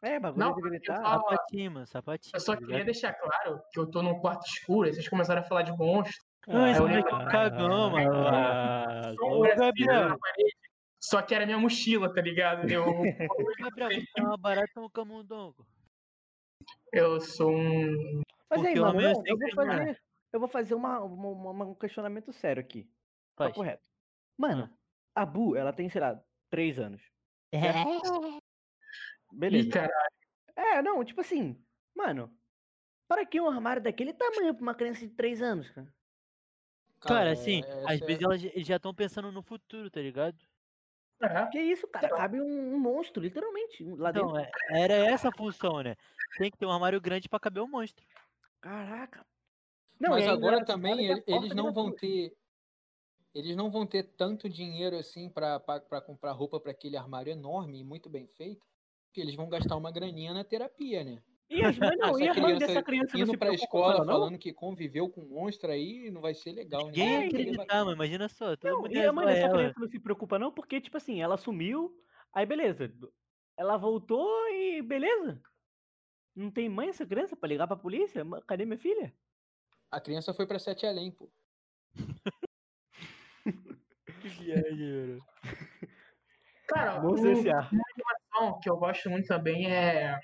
É, 0.03 0.19
bagulho 0.19 0.45
Não, 0.45 0.53
de 0.55 0.61
eu 0.61 0.69
gritar. 0.71 1.01
falo- 1.01 1.23
Sapatinho, 1.23 1.71
mano, 1.71 1.87
sapatinho. 1.87 2.33
Eu 2.35 2.41
só 2.41 2.53
tá 2.53 2.59
queria 2.59 2.73
ligado? 2.73 2.87
deixar 2.87 3.13
claro 3.15 3.63
que 3.71 3.79
eu 3.79 3.87
tô 3.89 4.03
num 4.03 4.19
quarto 4.19 4.45
escuro 4.47 4.89
e 4.89 4.93
vocês 4.93 5.09
começaram 5.09 5.41
a 5.41 5.45
falar 5.45 5.63
de 5.63 5.71
monstro. 5.73 6.21
Não, 6.49 6.67
esse 6.67 6.81
eu 6.81 6.89
moleque 6.89 7.09
é 7.09 7.25
cagão, 7.31 7.91
mano. 7.91 8.13
Ah, 8.27 9.13
Gabriel. 9.57 10.19
Só 11.01 11.23
que 11.23 11.35
era 11.35 11.47
minha 11.47 11.59
mochila, 11.59 12.13
tá 12.13 12.21
ligado? 12.21 12.63
Eu, 12.73 12.85
Gabriel, 13.61 13.91
você 13.91 14.07
é 14.19 14.23
uma 14.23 14.37
barata 14.37 14.73
ou 14.81 14.87
um 14.87 14.91
camundongo? 14.91 15.67
eu 16.93 17.21
sou 17.21 17.51
um. 17.51 18.23
Mas 18.51 18.65
aí, 18.67 18.79
mano, 18.79 19.01
é 19.01 19.13
não, 19.13 19.23
eu 19.25 19.37
vou 19.39 19.49
mulher. 19.65 19.79
fazer. 19.79 20.01
Eu 20.33 20.41
vou 20.41 20.49
fazer 20.49 20.75
uma, 20.75 21.01
uma- 21.01 21.51
uma- 21.51 21.65
um 21.65 21.75
questionamento 21.75 22.33
sério 22.33 22.61
aqui. 22.61 22.89
Faz. 23.37 23.51
Papo 23.51 23.63
reto. 23.63 23.83
Mano, 24.39 24.69
a 25.15 25.25
Bu, 25.27 25.57
ela 25.57 25.73
tem, 25.73 25.89
sei 25.89 26.01
lá, 26.01 26.21
três 26.51 26.79
anos. 26.79 27.03
Beleza. 29.33 29.69
Ih, 29.69 29.71
cara, 29.71 29.93
É, 30.55 30.83
não, 30.83 31.03
tipo 31.05 31.21
assim, 31.21 31.57
mano, 31.95 32.31
para 33.09 33.25
que 33.27 33.41
um 33.41 33.49
armário 33.49 33.83
daquele 33.83 34.13
tamanho 34.13 34.55
pra 34.55 34.63
uma 34.63 34.75
criança 34.75 35.07
de 35.07 35.15
3 35.15 35.41
anos, 35.41 35.71
cara? 35.71 35.93
Cara, 37.01 37.33
assim, 37.33 37.63
é- 37.65 37.85
às 37.93 38.01
é- 38.01 38.07
vezes 38.07 38.23
elas 38.23 38.41
já- 38.41 38.49
eles 38.51 38.67
já 38.67 38.77
estão 38.77 38.95
pensando 38.95 39.33
no 39.33 39.43
futuro, 39.43 39.91
tá 39.91 40.01
ligado? 40.01 40.39
é. 41.23 41.47
Que 41.51 41.61
isso, 41.61 41.89
cara? 41.89 42.09
Cabe 42.09 42.41
um, 42.41 42.75
um 42.75 42.79
monstro, 42.79 43.23
literalmente, 43.23 43.83
lá 43.85 44.13
dentro. 44.13 44.29
Então, 44.31 44.39
é- 44.39 44.83
era 44.83 44.95
essa 44.95 45.29
a 45.29 45.37
função, 45.37 45.83
né? 45.83 45.97
Tem 46.37 46.51
que 46.51 46.59
ter 46.59 46.67
um 46.67 46.73
armário 46.73 47.01
grande 47.01 47.29
pra 47.29 47.41
caber 47.41 47.63
o 47.63 47.69
monstro. 47.69 48.05
Caraca. 48.61 49.25
Mas 50.01 50.25
e 50.25 50.27
é 50.27 50.31
agora 50.31 50.65
também 50.65 51.07
ele- 51.07 51.23
eles 51.27 51.55
não 51.55 51.73
vão 51.73 51.93
ter. 51.93 52.37
Eles 53.35 53.57
não 53.57 53.71
vão 53.71 53.87
ter 53.87 54.03
tanto 54.03 54.49
dinheiro 54.49 54.97
assim 54.99 55.31
pra 55.31 55.59
pra- 55.59 55.81
pra 55.81 56.01
comprar 56.01 56.33
roupa 56.33 56.61
pra 56.61 56.73
aquele 56.73 56.97
armário 56.97 57.33
enorme 57.33 57.81
e 57.81 57.85
muito 57.85 58.11
bem 58.11 58.27
feito. 58.27 58.67
Porque 59.13 59.21
eles 59.21 59.35
vão 59.35 59.47
gastar 59.47 59.77
uma 59.77 59.93
graninha 59.93 60.33
na 60.33 60.43
terapia, 60.43 61.05
né? 61.05 61.23
E 61.51 61.63
as 61.63 61.79
mães, 61.79 61.99
não, 61.99 62.17
Essa 62.19 62.23
e 62.25 62.41
mães 62.41 62.57
criança 62.57 62.67
dessa 62.67 62.83
criança 62.83 63.19
não 63.19 63.25
Indo 63.25 63.39
pra 63.39 63.53
escola 63.53 63.99
não? 63.99 64.07
falando 64.07 64.39
que 64.39 64.55
conviveu 64.55 65.11
com 65.11 65.21
um 65.21 65.29
monstro 65.29 65.71
aí 65.71 66.11
não 66.11 66.23
vai 66.23 66.33
ser 66.33 66.53
legal, 66.53 66.87
né? 66.87 66.93
Ninguém 66.93 67.13
ia 67.25 67.29
querer 67.29 67.43
acreditar, 67.43 67.85
mano. 67.85 67.93
Imagina 67.93 68.27
só, 68.31 68.57
Não, 68.65 68.87
e 68.87 69.05
a 69.05 69.13
mãe 69.13 69.27
dessa 69.27 69.41
ela. 69.41 69.53
criança 69.59 69.75
não 69.79 69.87
se 69.87 70.01
preocupa, 70.01 70.39
não, 70.39 70.51
porque, 70.51 70.81
tipo 70.81 70.97
assim, 70.97 71.21
ela 71.21 71.37
sumiu, 71.37 71.95
aí 72.33 72.47
beleza. 72.47 72.91
Ela 73.55 73.77
voltou 73.77 74.27
e 74.49 74.81
beleza. 74.81 75.43
Não 76.35 76.51
tem 76.51 76.71
mãe 76.71 76.89
essa 76.89 77.05
criança 77.05 77.37
pra 77.37 77.51
ligar 77.51 77.67
pra 77.67 77.77
polícia? 77.77 78.25
Cadê 78.49 78.65
minha 78.65 78.79
filha? 78.79 79.15
A 79.91 80.01
criança 80.01 80.33
foi 80.33 80.47
pra 80.47 80.59
Sete 80.59 80.87
Além, 80.87 81.11
pô. 81.11 81.31
Que 84.21 84.29
viagem, 84.29 84.93
mano. 84.93 85.23
Cara, 86.69 87.01
um- 87.01 87.09
uma 87.09 87.85
animação 87.95 88.61
que 88.61 88.71
eu 88.71 88.77
gosto 88.77 89.11
muito 89.11 89.27
também 89.27 89.71
é. 89.73 90.19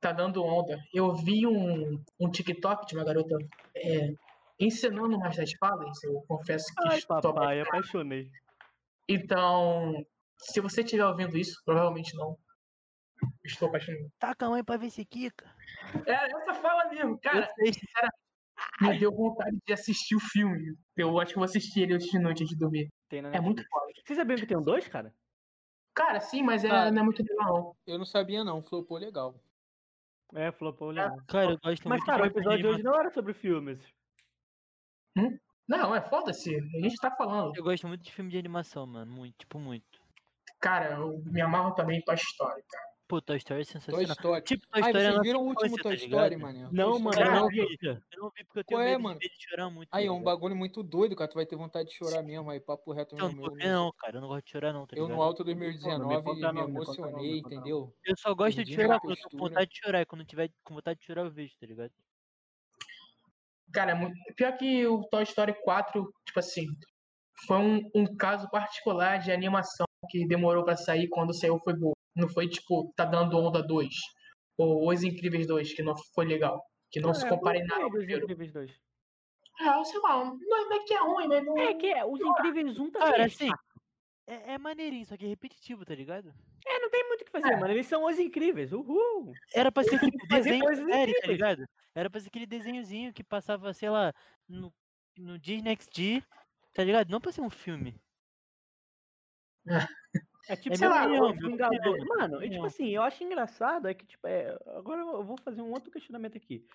Tá 0.00 0.12
dando 0.12 0.44
onda. 0.44 0.78
Eu 0.94 1.12
vi 1.12 1.44
um, 1.46 2.00
um 2.20 2.30
TikTok 2.30 2.86
de 2.86 2.94
uma 2.94 3.04
garota 3.04 3.34
é, 3.76 4.12
ensinando 4.60 5.18
mais 5.18 5.36
das 5.36 5.50
falas. 5.58 6.02
Eu 6.04 6.22
confesso 6.28 6.66
que 6.72 6.88
Ai, 6.88 6.98
estou 6.98 7.20
papai, 7.20 7.60
apaixonei. 7.60 8.30
Então, 9.08 10.04
se 10.38 10.60
você 10.60 10.82
estiver 10.82 11.04
ouvindo 11.04 11.36
isso, 11.36 11.60
provavelmente 11.64 12.14
não. 12.16 12.36
Estou 13.44 13.68
apaixonado. 13.68 14.08
Taca 14.20 14.46
a 14.46 14.50
mãe 14.50 14.62
pra 14.62 14.76
ver 14.76 14.90
se 14.90 15.04
quica. 15.04 15.52
É 16.06 16.12
essa 16.12 16.54
fala 16.54 16.88
mesmo, 16.90 17.18
cara. 17.18 17.50
Sei. 17.56 17.72
Me 18.80 18.98
deu 18.98 19.12
vontade 19.12 19.56
de 19.66 19.72
assistir 19.72 20.14
o 20.14 20.20
filme. 20.20 20.76
Eu 20.96 21.18
acho 21.18 21.32
que 21.32 21.38
eu 21.38 21.40
vou 21.40 21.44
assistir 21.44 21.82
ele 21.82 21.96
hoje 21.96 22.08
de 22.08 22.18
noite 22.20 22.42
antes 22.42 22.54
de 22.54 22.58
dormir. 22.58 22.88
É 23.10 23.40
muito 23.40 23.64
foda. 23.68 23.86
Vocês 24.04 24.16
sabiam 24.16 24.36
que 24.38 24.46
tem 24.46 24.56
um 24.56 24.62
dois, 24.62 24.86
cara? 24.86 25.12
Cara, 25.98 26.20
sim, 26.20 26.44
mas 26.44 26.62
é, 26.62 26.92
não 26.92 27.02
é 27.02 27.04
muito 27.04 27.20
legal, 27.24 27.52
não. 27.52 27.76
Eu 27.84 27.98
não 27.98 28.04
sabia 28.04 28.44
não, 28.44 28.62
flopou 28.62 28.98
legal. 28.98 29.34
É, 30.32 30.52
flopou 30.52 30.90
legal. 30.90 31.16
Cara, 31.26 31.50
eu 31.50 31.58
gosto 31.58 31.88
Mas, 31.88 31.98
muito 31.98 32.06
cara, 32.06 32.22
o 32.22 32.26
episódio 32.26 32.58
de 32.58 32.66
hoje 32.68 32.82
não 32.84 32.94
era 32.94 33.10
sobre 33.10 33.34
filmes. 33.34 33.80
Não, 35.66 35.92
é 35.92 36.00
foda-se. 36.00 36.54
A 36.54 36.80
gente 36.80 36.94
tá 36.98 37.10
falando. 37.10 37.52
Eu 37.56 37.64
gosto 37.64 37.88
muito 37.88 38.04
de 38.04 38.12
filme 38.12 38.30
de 38.30 38.38
animação, 38.38 38.86
mano. 38.86 39.10
Muito, 39.10 39.38
tipo, 39.38 39.58
muito. 39.58 40.00
Cara, 40.60 40.92
eu 40.92 41.20
me 41.26 41.40
amarro 41.40 41.74
também 41.74 42.00
Toy 42.02 42.14
Story, 42.14 42.62
cara. 42.70 42.87
Pô, 43.08 43.22
Toy 43.22 43.38
Story 43.38 43.62
é 43.62 43.64
Toy 43.64 43.72
sensacional. 43.72 44.12
Story. 44.16 44.42
Tipo, 44.42 44.66
Toy 44.68 44.82
Aí 44.82 44.90
Story 44.90 44.98
é 44.98 45.00
vocês 45.00 45.14
nossa 45.14 45.22
viram 45.22 45.40
o 45.40 45.44
último 45.46 45.66
infância, 45.66 45.82
Toy 45.82 45.96
tá 45.96 46.04
Story, 46.04 46.36
ligado? 46.36 46.40
mano? 46.42 46.68
Não, 46.70 46.90
Toy 46.92 47.00
mano, 47.00 47.20
eu 47.22 47.32
não 47.32 47.48
vi. 47.48 47.78
Eu 47.82 48.22
não 48.22 48.30
vi 48.30 48.44
porque 48.44 48.58
eu 48.60 48.64
tenho 48.64 48.80
Qual 48.80 48.82
é, 48.82 48.90
medo 48.90 49.02
mano? 49.02 49.18
de 49.18 49.28
de 49.30 49.48
chorar 49.48 49.70
muito. 49.70 49.88
Aí, 49.90 50.04
é 50.04 50.06
tá 50.06 50.12
um 50.12 50.18
ligado? 50.18 50.24
bagulho 50.26 50.56
muito 50.56 50.82
doido, 50.82 51.16
cara. 51.16 51.30
Tu 51.30 51.34
vai 51.34 51.46
ter 51.46 51.56
vontade 51.56 51.88
de 51.88 51.94
chorar 51.94 52.22
mesmo. 52.22 52.50
Aí, 52.50 52.60
papo 52.60 52.92
reto 52.92 53.14
Então, 53.14 53.28
mesmo. 53.28 53.40
não, 53.40 53.46
eu, 53.46 53.50
vou 53.50 53.58
ver 53.58 53.72
não, 53.72 53.92
cara. 53.92 54.16
Eu 54.18 54.20
não 54.20 54.28
gosto 54.28 54.44
de 54.44 54.50
chorar, 54.52 54.72
não, 54.74 54.86
tá 54.86 54.96
eu 54.96 55.08
no 55.08 55.22
Alto 55.22 55.42
Pô, 55.42 55.50
não 55.50 55.56
me 55.56 55.64
2019 55.64 56.22
conta 56.22 56.52
me 56.52 56.62
me 56.62 56.68
emocionei, 56.68 57.32
me 57.32 57.38
entendeu? 57.38 57.96
Eu 58.04 58.16
só 58.18 58.34
gosto 58.34 58.62
de 58.62 58.74
chorar 58.74 59.00
quando 59.00 59.16
eu 59.16 59.22
tô 59.22 59.30
com 59.30 59.38
vontade 59.38 59.70
de 59.70 59.78
chorar. 59.78 60.02
E 60.02 60.06
quando 60.06 60.20
eu 60.20 60.26
tiver 60.26 60.50
com 60.62 60.74
vontade 60.74 61.00
de 61.00 61.06
chorar, 61.06 61.22
eu 61.22 61.30
vejo, 61.30 61.54
tá 61.58 61.66
ligado? 61.66 61.92
Cara, 63.72 63.92
é 63.92 64.32
pior 64.34 64.56
que 64.58 64.86
o 64.86 65.02
Toy 65.08 65.22
Story 65.22 65.54
4, 65.62 66.12
tipo 66.26 66.38
assim, 66.38 66.66
foi 67.46 67.56
um, 67.56 67.90
um 67.94 68.16
caso 68.16 68.50
particular 68.50 69.18
de 69.18 69.32
animação 69.32 69.86
que 70.10 70.26
demorou 70.26 70.64
pra 70.64 70.76
sair 70.76 71.08
quando 71.08 71.34
saiu 71.34 71.58
foi 71.60 71.74
bom. 71.74 71.92
Não 72.18 72.28
foi 72.28 72.48
tipo, 72.48 72.92
tá 72.96 73.04
dando 73.04 73.38
onda 73.38 73.62
2. 73.62 73.94
Ou 74.56 74.90
Os 74.90 75.04
Incríveis 75.04 75.46
2, 75.46 75.72
que 75.72 75.82
não 75.82 75.94
foi 76.14 76.26
legal. 76.26 76.60
Que 76.90 76.98
não 76.98 77.10
É, 77.10 77.14
se 77.14 77.28
compara 77.28 77.58
em 77.58 77.64
nada 77.64 77.82
ao 77.82 77.88
Os 77.88 77.96
primeiro. 77.96 78.24
Incríveis 78.24 78.52
2? 78.52 78.72
É, 79.60 79.84
sei 79.84 80.00
lá, 80.00 80.24
não 80.24 80.72
é 80.72 80.84
que 80.84 80.94
é 80.94 80.98
ruim, 80.98 81.28
mas 81.28 81.44
não 81.44 81.58
É 81.58 81.74
que 81.74 81.86
é, 81.86 82.04
Os 82.04 82.20
Incríveis 82.20 82.78
1 82.78 82.90
também 82.90 83.10
Cara, 83.10 83.22
é 83.22 83.26
assim, 83.26 83.50
é, 84.26 84.52
é 84.54 84.58
maneirinho, 84.58 85.06
só 85.06 85.16
que 85.16 85.24
é 85.24 85.28
repetitivo, 85.28 85.84
tá 85.84 85.94
ligado? 85.94 86.34
É, 86.66 86.78
não 86.80 86.90
tem 86.90 87.06
muito 87.08 87.22
o 87.22 87.24
que 87.24 87.30
fazer, 87.30 87.56
mano. 87.56 87.72
Eles 87.72 87.86
são 87.86 88.04
Os 88.04 88.18
Incríveis. 88.18 88.72
Uhul. 88.72 89.32
Era 89.54 89.70
pra 89.70 89.84
ser 89.84 89.98
tipo 90.00 90.26
fazer 90.28 90.50
desenho 90.50 90.86
série, 90.86 91.14
tá 91.20 91.26
ligado? 91.28 91.68
Era 91.94 92.10
pra 92.10 92.20
ser 92.20 92.28
aquele 92.28 92.46
desenhozinho 92.46 93.12
que 93.12 93.24
passava, 93.24 93.72
sei 93.72 93.90
lá, 93.90 94.12
no, 94.48 94.74
no 95.16 95.38
Disney 95.38 95.76
XD, 95.76 96.22
tá 96.74 96.82
ligado? 96.82 97.10
Não 97.10 97.20
pra 97.20 97.32
ser 97.32 97.40
um 97.40 97.50
filme. 97.50 97.94
É 100.48 100.56
tipo, 100.56 100.74
É 100.74 100.78
sei 100.78 100.88
lá, 100.88 101.04
opinião, 101.04 101.30
opinião, 101.30 101.70
minha 101.70 102.04
Mano, 102.06 102.36
e 102.36 102.48
tipo 102.48 102.64
opinião. 102.64 102.64
assim, 102.64 102.88
eu 102.88 103.02
acho 103.02 103.24
engraçado 103.24 103.88
é 103.88 103.94
que, 103.94 104.06
tipo, 104.06 104.26
é... 104.26 104.56
agora 104.76 105.00
eu 105.00 105.24
vou 105.24 105.36
fazer 105.38 105.62
um 105.62 105.70
outro 105.70 105.90
questionamento 105.90 106.36
aqui. 106.36 106.66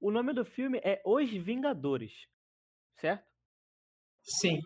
O 0.00 0.10
nome 0.10 0.32
do 0.32 0.44
filme 0.44 0.80
é 0.82 1.00
Os 1.04 1.30
Vingadores, 1.30 2.26
certo? 2.96 3.24
Sim. 4.22 4.60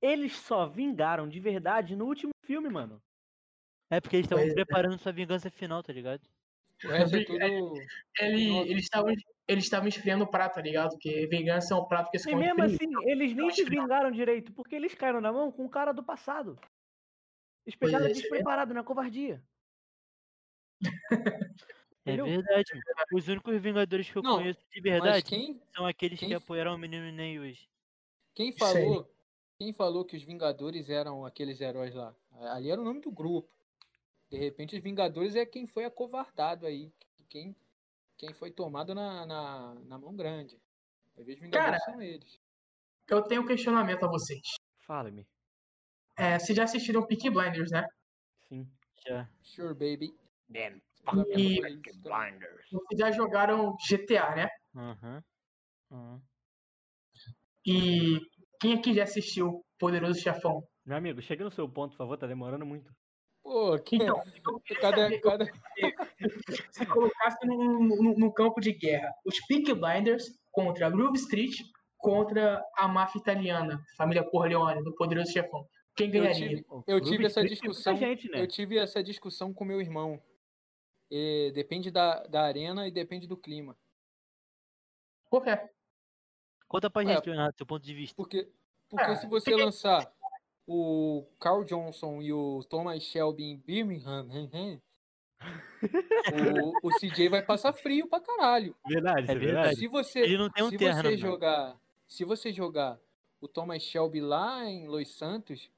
Eles 0.00 0.34
só 0.36 0.66
vingaram 0.66 1.28
de 1.28 1.38
verdade 1.38 1.94
no 1.94 2.06
último 2.06 2.32
filme, 2.44 2.68
mano. 2.68 3.00
É 3.90 4.00
porque 4.00 4.16
eles 4.16 4.26
estavam 4.26 4.44
é. 4.44 4.54
preparando 4.54 4.98
sua 4.98 5.12
vingança 5.12 5.50
final, 5.50 5.82
tá 5.82 5.92
ligado? 5.92 6.22
O 6.84 6.88
resto 6.88 7.16
é 7.16 7.24
tudo. 7.24 7.74
Ele, 8.18 8.58
eles 8.70 8.84
estavam 8.84 9.14
eles 9.46 9.64
estavam 9.64 9.88
esfriando 9.88 10.24
o 10.24 10.26
prato, 10.26 10.54
tá 10.54 10.62
ligado? 10.62 10.90
Porque 10.90 11.26
vingança 11.26 11.74
é 11.74 11.76
um 11.76 11.84
prato 11.84 12.10
que 12.10 12.18
se 12.18 12.30
E 12.30 12.34
mesmo 12.34 12.62
assim, 12.62 12.90
eles 13.04 13.34
nem 13.34 13.48
acho 13.48 13.56
se 13.56 13.64
vingaram 13.64 14.10
direito, 14.10 14.52
porque 14.52 14.74
eles 14.74 14.94
caíram 14.94 15.20
na 15.20 15.32
mão 15.32 15.50
com 15.50 15.64
o 15.64 15.70
cara 15.70 15.92
do 15.92 16.02
passado. 16.02 16.58
Eles 17.66 17.74
é, 17.74 17.78
pegaram 17.78 18.06
é 18.06 18.08
despreparado 18.12 18.74
na 18.74 18.82
covardia. 18.84 19.42
É 22.04 22.14
Entendeu? 22.14 22.26
verdade. 22.26 22.68
mano. 22.74 22.84
Os 23.14 23.28
únicos 23.28 23.60
Vingadores 23.62 24.10
que 24.10 24.18
eu 24.18 24.22
Não, 24.24 24.38
conheço 24.38 24.58
de 24.72 24.80
Mas 24.80 24.82
verdade 24.82 25.22
quem, 25.24 25.62
são 25.72 25.86
aqueles 25.86 26.18
que 26.18 26.26
quem- 26.26 26.34
apoiaram 26.34 26.74
o 26.74 26.78
menino 26.78 27.12
Ney 27.12 27.38
hoje. 27.38 27.70
quem 28.34 28.50
falou. 28.50 29.08
Quem 29.56 29.72
falou 29.72 30.04
que 30.04 30.16
os 30.16 30.22
Vingadores 30.24 30.90
eram 30.90 31.24
aqueles 31.24 31.60
heróis 31.60 31.94
lá? 31.94 32.12
Ali 32.50 32.72
era 32.72 32.80
o 32.80 32.84
nome 32.84 33.00
do 33.00 33.12
grupo. 33.12 33.48
De 34.28 34.36
repente, 34.36 34.74
os 34.76 34.82
Vingadores 34.82 35.36
é 35.36 35.46
quem 35.46 35.64
foi 35.64 35.84
acovardado 35.84 36.66
aí. 36.66 36.92
Quem, 37.28 37.54
quem 38.18 38.32
foi 38.34 38.50
tomado 38.50 38.96
na, 38.96 39.24
na, 39.24 39.74
na 39.84 39.96
mão 39.96 40.16
grande. 40.16 40.60
Às 41.16 41.24
vezes, 41.24 41.34
os 41.40 41.42
Vingadores 41.44 41.78
Cara, 41.84 41.92
são 41.92 42.02
eles. 42.02 42.40
Eu 43.06 43.22
tenho 43.22 43.42
um 43.42 43.46
questionamento 43.46 44.02
a 44.04 44.08
vocês. 44.08 44.42
Fala-me. 44.80 45.24
É, 46.16 46.38
vocês 46.38 46.56
já 46.56 46.64
assistiram 46.64 47.06
Peaky 47.06 47.30
Blinders, 47.30 47.70
né? 47.70 47.86
Sim. 48.48 48.68
Já. 49.06 49.28
Sure, 49.42 49.74
baby. 49.74 50.14
E 50.50 51.60
Blinders. 52.02 52.66
vocês 52.70 52.98
já 52.98 53.10
jogaram 53.10 53.74
GTA, 53.88 54.34
né? 54.36 54.48
Aham. 54.76 55.22
Aham. 55.90 56.22
E 57.66 58.20
quem 58.60 58.74
aqui 58.74 58.92
já 58.94 59.04
assistiu 59.04 59.64
Poderoso 59.78 60.20
Chefão? 60.20 60.62
Meu 60.84 60.96
amigo, 60.96 61.22
chega 61.22 61.44
no 61.44 61.50
seu 61.50 61.68
ponto, 61.68 61.92
por 61.92 61.98
favor, 61.98 62.18
tá 62.18 62.26
demorando 62.26 62.66
muito. 62.66 62.92
Pô, 63.42 63.78
que, 63.78 63.96
Então, 63.96 64.22
cada, 64.80 65.20
cada, 65.20 65.46
se 66.70 66.86
colocasse 66.86 67.44
num, 67.46 68.14
num 68.16 68.32
campo 68.32 68.60
de 68.60 68.72
guerra 68.72 69.12
os 69.24 69.38
Peaky 69.46 69.74
Blinders 69.74 70.24
contra 70.50 70.86
a 70.86 70.90
Groove 70.90 71.16
Street 71.18 71.54
contra 71.98 72.60
a 72.76 72.88
máfia 72.88 73.20
italiana, 73.20 73.80
família 73.96 74.24
Corleone, 74.28 74.82
do 74.82 74.94
Poderoso 74.94 75.32
Chefão. 75.32 75.64
Quem 75.94 76.06
eu 76.06 76.12
ganharia? 76.12 76.48
tive, 76.48 76.62
Pô, 76.62 76.84
eu 76.86 77.00
tive 77.00 77.26
essa 77.26 77.44
discussão. 77.44 77.96
gente, 77.96 78.30
né? 78.30 78.40
Eu 78.40 78.46
tive 78.46 78.78
essa 78.78 79.02
discussão 79.02 79.52
com 79.52 79.64
meu 79.64 79.80
irmão. 79.80 80.22
E 81.10 81.52
depende 81.54 81.90
da, 81.90 82.22
da 82.24 82.42
arena 82.42 82.88
e 82.88 82.90
depende 82.90 83.26
do 83.26 83.36
clima. 83.36 83.76
Por 85.28 85.42
quê? 85.42 85.58
Conta 86.66 86.88
pra 86.88 87.04
gente, 87.04 87.26
Leonardo, 87.28 87.54
seu 87.56 87.66
ponto 87.66 87.84
de 87.84 87.94
vista. 87.94 88.16
Porque, 88.16 88.50
Porque 88.88 89.10
É, 89.10 89.16
se 89.16 89.26
você 89.26 89.54
lançar 89.54 90.10
o 90.66 91.26
Carl 91.38 91.64
Johnson 91.64 92.22
e 92.22 92.32
o 92.32 92.64
Thomas 92.64 93.02
Shelby 93.02 93.44
em 93.44 93.58
Birmingham, 93.58 94.80
o, 96.82 96.88
o 96.88 96.98
CJ 96.98 97.28
vai 97.28 97.42
passar 97.42 97.72
frio 97.72 98.08
pra 98.08 98.20
caralho. 98.20 98.74
Verdade, 98.86 99.30
É 99.30 99.32
é 99.32 99.38
verdade. 99.38 99.76
Se 99.76 99.86
você, 99.88 100.20
Ele 100.20 100.38
não 100.38 100.50
tem 100.50 100.64
um 100.64 100.70
se 100.70 100.78
terno, 100.78 101.02
você 101.02 101.16
jogar, 101.16 101.78
se 102.06 102.24
você 102.24 102.52
jogar 102.52 102.98
o 103.40 103.48
Thomas 103.48 103.82
Shelby 103.82 104.20
lá 104.20 104.64
em 104.64 104.86
Los 104.86 105.14
Santos, 105.14 105.70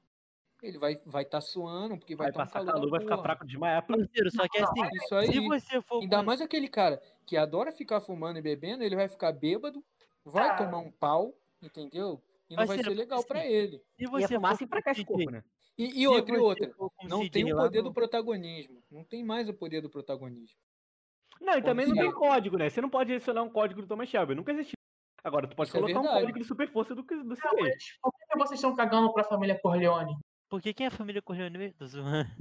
ele 0.67 0.77
vai 0.77 0.99
vai 1.05 1.23
estar 1.23 1.41
suando 1.41 1.97
porque 1.97 2.15
vai 2.15 2.31
Vai 2.31 2.43
estar 2.43 2.43
um 2.43 2.45
passar 2.45 2.59
calor 2.65 2.73
calor, 2.73 2.89
vai 2.91 3.01
ficar 3.01 3.17
fraco 3.19 3.45
demais. 3.45 3.85
Parceiro, 3.85 4.31
só 4.31 4.47
que 4.47 4.57
assim, 4.59 4.81
Isso 4.93 5.15
aí. 5.15 5.31
se 5.33 5.39
você 5.47 5.81
for 5.81 6.01
Ainda 6.01 6.23
mais 6.23 6.41
aquele 6.41 6.67
cara 6.67 7.01
que 7.25 7.37
adora 7.37 7.71
ficar 7.71 8.01
fumando 8.01 8.37
e 8.37 8.41
bebendo, 8.41 8.83
ele 8.83 8.95
vai 8.95 9.07
ficar 9.07 9.31
bêbado, 9.31 9.83
vai 10.23 10.49
Ah. 10.49 10.55
tomar 10.55 10.79
um 10.79 10.91
pau, 10.91 11.33
entendeu? 11.61 12.21
E 12.49 12.55
não 12.55 12.65
vai 12.65 12.77
Parceiro, 12.77 12.89
ser 12.91 12.95
legal 12.95 13.19
assim, 13.19 13.27
pra 13.27 13.45
ele. 13.45 13.81
E 13.97 14.05
a 14.05 14.09
você 14.09 14.35
fumaça 14.35 14.57
for 14.57 14.59
com 14.59 14.65
enfraquece 14.65 15.01
o 15.01 15.03
CJ, 15.05 15.15
corpo, 15.15 15.31
né? 15.31 15.43
E, 15.77 16.01
e 16.01 16.07
outra, 16.07 16.35
e 16.35 16.39
outra. 16.39 16.71
Não 17.03 17.27
tem 17.29 17.51
o 17.51 17.55
poder 17.57 17.81
do 17.81 17.91
protagonismo. 17.93 18.83
Não 18.89 19.03
tem 19.03 19.23
mais 19.23 19.49
o 19.49 19.53
poder 19.53 19.81
do 19.81 19.89
protagonismo. 19.89 20.57
Não, 21.41 21.57
e 21.57 21.61
também 21.63 21.87
não 21.87 21.95
ser. 21.95 22.01
tem 22.01 22.11
código, 22.11 22.57
né? 22.57 22.69
Você 22.69 22.79
não 22.81 22.89
pode 22.89 23.11
adicionar 23.13 23.43
um 23.43 23.49
código 23.49 23.81
do 23.81 23.87
Thomas 23.87 24.07
Shelby, 24.07 24.35
nunca 24.35 24.51
existiu. 24.53 24.75
Agora, 25.23 25.47
tu 25.47 25.55
pode 25.55 25.69
Isso 25.69 25.77
é 25.77 25.81
colocar 25.81 25.99
um 25.99 26.03
verdade. 26.03 26.21
código 26.21 26.39
de 26.39 26.45
super 26.45 26.69
força 26.71 26.93
do, 26.95 27.01
do 27.01 27.13
Não, 27.15 27.25
mas 27.59 27.97
por 28.01 28.11
que 28.29 28.37
vocês 28.37 28.59
estão 28.59 28.75
cagando 28.75 29.11
pra 29.11 29.23
família 29.23 29.59
Corleone? 29.59 30.15
Porque 30.49 30.73
quem 30.73 30.85
é 30.85 30.89
a 30.89 30.91
família 30.91 31.21
Corleone 31.21 31.57
mesmo? 31.57 31.77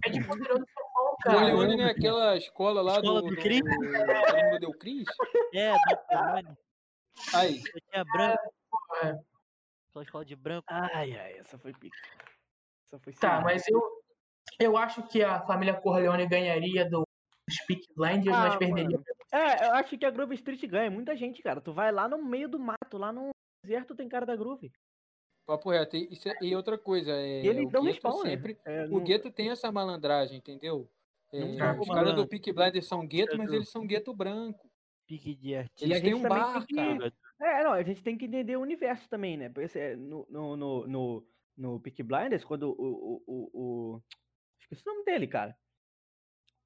É 0.05 0.11
de 0.11 0.25
poderoso 0.27 0.65
chefão, 0.67 1.17
cara. 1.23 1.39
Corleone 1.39 1.77
não 1.77 1.85
é 1.85 1.91
aquela 1.91 2.37
escola 2.37 2.83
lá 2.83 2.97
Escola 2.97 3.23
do, 3.23 3.29
do 3.29 3.35
do, 3.35 3.43
Cris? 3.43 3.61
Mundo 3.63 4.59
deu 4.61 4.73
Cris? 4.73 5.05
É, 5.55 5.73
do 5.73 5.97
Corleone. 6.09 6.59
Aí, 7.35 7.63
Eu 7.75 7.81
tinha 7.91 8.05
branco. 8.05 8.55
É. 9.03 9.19
Aquela 9.91 10.05
escola 10.05 10.25
de 10.25 10.37
branco. 10.37 10.67
Ai, 10.69 11.17
ai, 11.17 11.39
essa 11.39 11.59
foi 11.59 11.73
pica. 11.73 11.97
Essa 12.87 12.99
foi 12.99 13.13
Tá, 13.15 13.41
mas 13.41 13.67
eu, 13.69 13.81
eu 14.59 14.77
acho 14.77 15.03
que 15.05 15.23
a 15.23 15.41
família 15.47 15.75
Corleone 15.75 16.27
ganharia 16.27 16.89
do 16.89 17.05
Speak 17.51 17.87
Blinders, 17.97 18.37
Ah, 18.37 18.49
mas 18.49 18.57
perderia. 18.57 19.01
É, 19.33 19.67
eu 19.67 19.73
acho 19.75 19.97
que 19.97 20.05
a 20.05 20.11
Groove 20.11 20.35
Street 20.35 20.65
ganha. 20.67 20.91
Muita 20.91 21.17
gente, 21.17 21.43
cara. 21.43 21.61
Tu 21.61 21.73
vai 21.73 21.91
lá 21.91 22.09
no 22.09 22.23
meio 22.23 22.49
do 22.49 22.59
mato, 22.59 22.99
lá 22.99 23.13
no 23.13 23.31
deserto 23.65 23.95
tem 23.95 24.09
cara 24.09 24.27
da 24.27 24.37
Groove. 24.37 24.73
Papo 25.47 25.71
reto. 25.71 25.97
E, 25.97 26.09
isso 26.13 26.29
é- 26.29 26.37
e 26.43 26.55
outra 26.57 26.77
coisa, 26.79 27.13
é, 27.13 27.43
E 27.43 27.49
eles 27.49 27.67
o 27.67 27.71
dão 27.71 27.85
gueto 27.85 28.09
né? 28.25 28.31
sempre. 28.31 28.59
É, 28.65 28.85
O 28.87 28.91
não- 28.91 29.05
gueto 29.05 29.31
tem 29.31 29.51
essa 29.51 29.71
malandragem, 29.73 30.39
entendeu? 30.39 30.89
É, 31.33 31.41
Não 31.41 31.51
os 31.51 31.57
tá 31.57 31.65
caras 31.65 31.87
malandro. 31.89 32.23
do 32.23 32.29
Peak 32.29 32.53
Blinders 32.53 32.87
são 32.87 33.07
gueto, 33.07 33.37
mas 33.37 33.53
eles 33.53 33.69
são 33.69 33.87
gueto 33.87 34.15
branco. 34.15 34.71
Pique 35.07 35.35
de 35.35 35.55
artista. 35.55 35.85
E 35.87 35.93
a 35.93 35.97
Eles 35.97 36.03
têm 36.03 36.11
gente 36.13 36.21
um 36.21 36.29
também 36.29 36.39
bar, 36.39 36.67
tem 36.67 36.67
que- 36.67 36.99
cara. 36.99 37.13
É, 37.43 37.65
não, 37.65 37.73
a 37.73 37.83
gente 37.83 38.03
tem 38.03 38.17
que 38.17 38.25
entender 38.25 38.57
o 38.57 38.61
universo 38.63 39.09
também, 39.09 39.37
né? 39.37 39.49
Porque 39.49 39.65
assim, 39.67 39.97
no, 39.97 40.27
no, 40.31 40.57
no, 40.57 40.87
no, 40.87 41.27
no 41.57 41.81
Peaky 41.81 42.03
Blinders, 42.03 42.45
quando 42.45 42.71
o, 42.71 42.73
o, 42.79 43.23
o, 43.27 43.51
o- 43.97 44.03
Esqueci 44.61 44.83
o 44.89 44.93
nome 44.93 45.05
dele, 45.05 45.27
cara. 45.27 45.55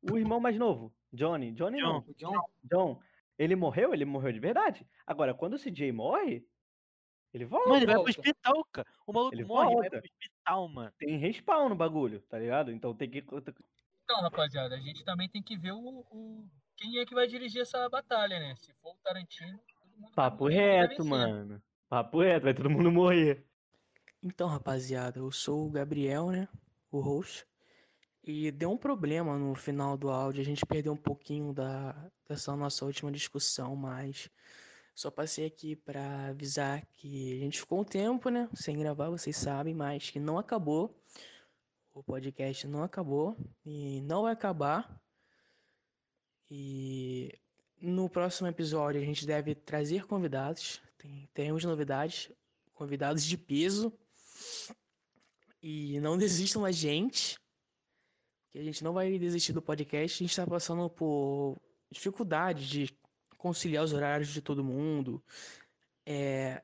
O 0.08 0.16
irmão 0.16 0.38
mais 0.38 0.56
novo, 0.56 0.94
Johnny. 1.12 1.50
Johnny 1.52 1.80
não. 1.80 1.98
O 2.06 2.14
John, 2.14 2.40
John. 2.62 3.00
Ele 3.36 3.56
morreu, 3.56 3.92
ele 3.92 4.04
morreu 4.04 4.30
de 4.32 4.38
verdade. 4.40 4.86
Agora, 5.06 5.34
quando 5.34 5.54
o 5.54 5.58
CJ 5.58 5.90
morre, 5.92 6.46
ele 7.32 7.44
volta. 7.44 7.68
Mano, 7.68 7.78
ele 7.78 7.86
vai 7.86 7.94
pro 7.96 8.04
volta. 8.04 8.20
hospital, 8.20 8.64
cara. 8.72 8.88
O 9.06 9.12
maluco 9.12 9.34
Ele 9.34 9.44
morre 9.44 9.64
e 9.72 9.74
vai 9.74 9.74
volta. 9.90 9.90
pro 10.00 10.10
hospital, 10.10 10.68
mano. 10.68 10.92
Tem 10.98 11.18
respawn 11.18 11.68
no 11.68 11.74
bagulho, 11.76 12.20
tá 12.22 12.38
ligado? 12.38 12.70
Então 12.72 12.94
tem 12.94 13.10
que. 13.10 13.18
Então, 13.18 14.20
rapaziada, 14.22 14.74
a 14.74 14.80
gente 14.80 15.04
também 15.04 15.28
tem 15.28 15.42
que 15.42 15.56
ver 15.56 15.72
o, 15.72 15.78
o- 16.10 16.48
quem 16.76 16.98
é 16.98 17.04
que 17.04 17.14
vai 17.14 17.26
dirigir 17.26 17.60
essa 17.62 17.88
batalha, 17.88 18.38
né? 18.38 18.54
Se 18.56 18.72
for 18.74 18.92
o 18.92 18.98
Tarantino, 19.02 19.58
todo 19.58 19.90
mundo 19.90 20.00
vai 20.02 20.12
Papo 20.14 20.46
reto, 20.48 21.04
mano. 21.04 21.62
Papo 21.88 22.20
reto, 22.20 22.44
vai 22.44 22.54
todo 22.54 22.70
mundo 22.70 22.90
morrer. 22.90 23.44
Então, 24.22 24.48
rapaziada, 24.48 25.18
eu 25.18 25.30
sou 25.30 25.66
o 25.66 25.70
Gabriel, 25.70 26.30
né? 26.30 26.48
O 26.90 27.00
host. 27.00 27.46
E 28.24 28.50
deu 28.50 28.70
um 28.70 28.76
problema 28.76 29.36
no 29.38 29.54
final 29.54 29.96
do 29.96 30.10
áudio, 30.10 30.40
a 30.40 30.44
gente 30.44 30.64
perdeu 30.66 30.92
um 30.92 30.96
pouquinho 30.96 31.52
da, 31.52 32.10
dessa 32.28 32.54
nossa 32.56 32.84
última 32.84 33.10
discussão, 33.12 33.74
mas 33.76 34.28
só 34.98 35.12
passei 35.12 35.46
aqui 35.46 35.76
pra 35.76 36.26
avisar 36.26 36.84
que 36.96 37.36
a 37.36 37.38
gente 37.38 37.60
ficou 37.60 37.82
um 37.82 37.84
tempo, 37.84 38.30
né? 38.30 38.48
Sem 38.52 38.76
gravar, 38.76 39.08
vocês 39.08 39.36
sabem, 39.36 39.72
mas 39.72 40.10
que 40.10 40.18
não 40.18 40.36
acabou. 40.36 40.92
O 41.94 42.02
podcast 42.02 42.66
não 42.66 42.82
acabou 42.82 43.36
e 43.64 44.00
não 44.00 44.22
vai 44.22 44.32
acabar. 44.32 45.00
E 46.50 47.32
no 47.80 48.10
próximo 48.10 48.48
episódio 48.48 49.00
a 49.00 49.04
gente 49.04 49.24
deve 49.24 49.54
trazer 49.54 50.04
convidados. 50.04 50.82
Tem, 50.98 51.28
teremos 51.32 51.62
novidades, 51.62 52.32
convidados 52.74 53.22
de 53.22 53.38
peso. 53.38 53.96
E 55.62 56.00
não 56.00 56.18
desistam 56.18 56.62
da 56.62 56.72
gente, 56.72 57.38
que 58.50 58.58
a 58.58 58.64
gente 58.64 58.82
não 58.82 58.92
vai 58.92 59.16
desistir 59.16 59.52
do 59.52 59.62
podcast. 59.62 60.16
A 60.16 60.24
gente 60.24 60.32
está 60.32 60.44
passando 60.44 60.90
por 60.90 61.56
dificuldade 61.88 62.68
de 62.68 62.98
conciliar 63.38 63.84
os 63.84 63.92
horários 63.92 64.28
de 64.28 64.42
todo 64.42 64.64
mundo. 64.64 65.22
É, 66.04 66.62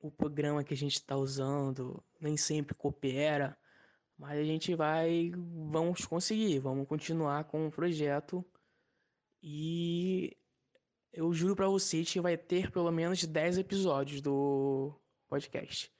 o 0.00 0.10
programa 0.10 0.62
que 0.62 0.74
a 0.74 0.76
gente 0.76 0.94
está 0.94 1.16
usando 1.16 2.04
nem 2.20 2.36
sempre 2.36 2.74
coopera, 2.74 3.58
mas 4.16 4.38
a 4.38 4.44
gente 4.44 4.74
vai, 4.74 5.32
vamos 5.34 6.04
conseguir, 6.04 6.58
vamos 6.60 6.86
continuar 6.86 7.44
com 7.44 7.66
o 7.66 7.72
projeto. 7.72 8.44
E 9.42 10.36
eu 11.12 11.32
juro 11.32 11.56
para 11.56 11.68
vocês 11.68 12.10
que 12.12 12.20
vai 12.20 12.36
ter 12.36 12.70
pelo 12.70 12.92
menos 12.92 13.24
10 13.24 13.58
episódios 13.58 14.20
do 14.20 14.94
podcast. 15.28 15.92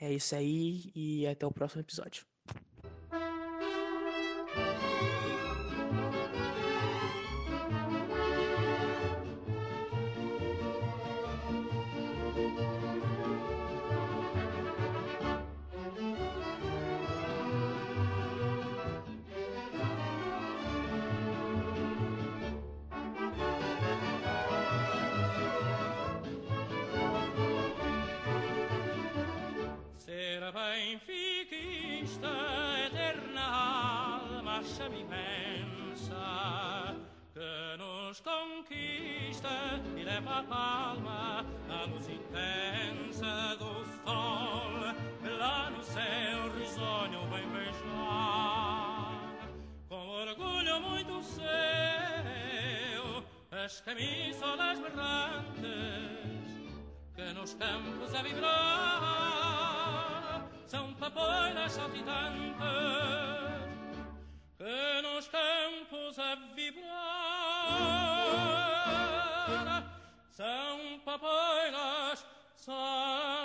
É 0.00 0.12
isso 0.12 0.34
aí 0.34 0.92
e 0.94 1.26
até 1.26 1.44
o 1.46 1.52
próximo 1.52 1.80
episódio. 1.80 2.24
Chama 34.78 34.94
imensa, 34.94 36.14
que 37.34 37.76
nos 37.78 38.20
conquista 38.20 39.82
e 39.96 40.04
leva 40.04 40.38
a 40.38 40.42
palma 40.44 41.44
a 41.68 41.84
luz 41.86 42.08
intensa 42.08 43.56
do 43.58 43.84
sol, 44.04 44.70
lá 45.36 45.68
no 45.70 45.82
céu 45.82 46.48
risonho 46.56 47.26
bem 47.26 47.48
beijar. 47.50 49.10
Com 49.88 50.08
orgulho 50.08 50.80
muito 50.80 51.24
seu, 51.24 51.42
as 53.50 53.80
camisolas 53.80 54.78
berrantes 54.78 55.66
que 57.16 57.32
nos 57.34 57.54
campos 57.54 58.14
a 58.14 58.22
vibrar 58.22 59.58
são 60.66 60.94
papoilas 60.94 61.72
saltitantes 61.72 63.57
nos 65.02 65.28
campos 65.28 66.18
a 66.18 66.34
vibrar 66.54 66.88
são 70.30 71.00
papoilas 71.04 72.26
são 72.56 73.37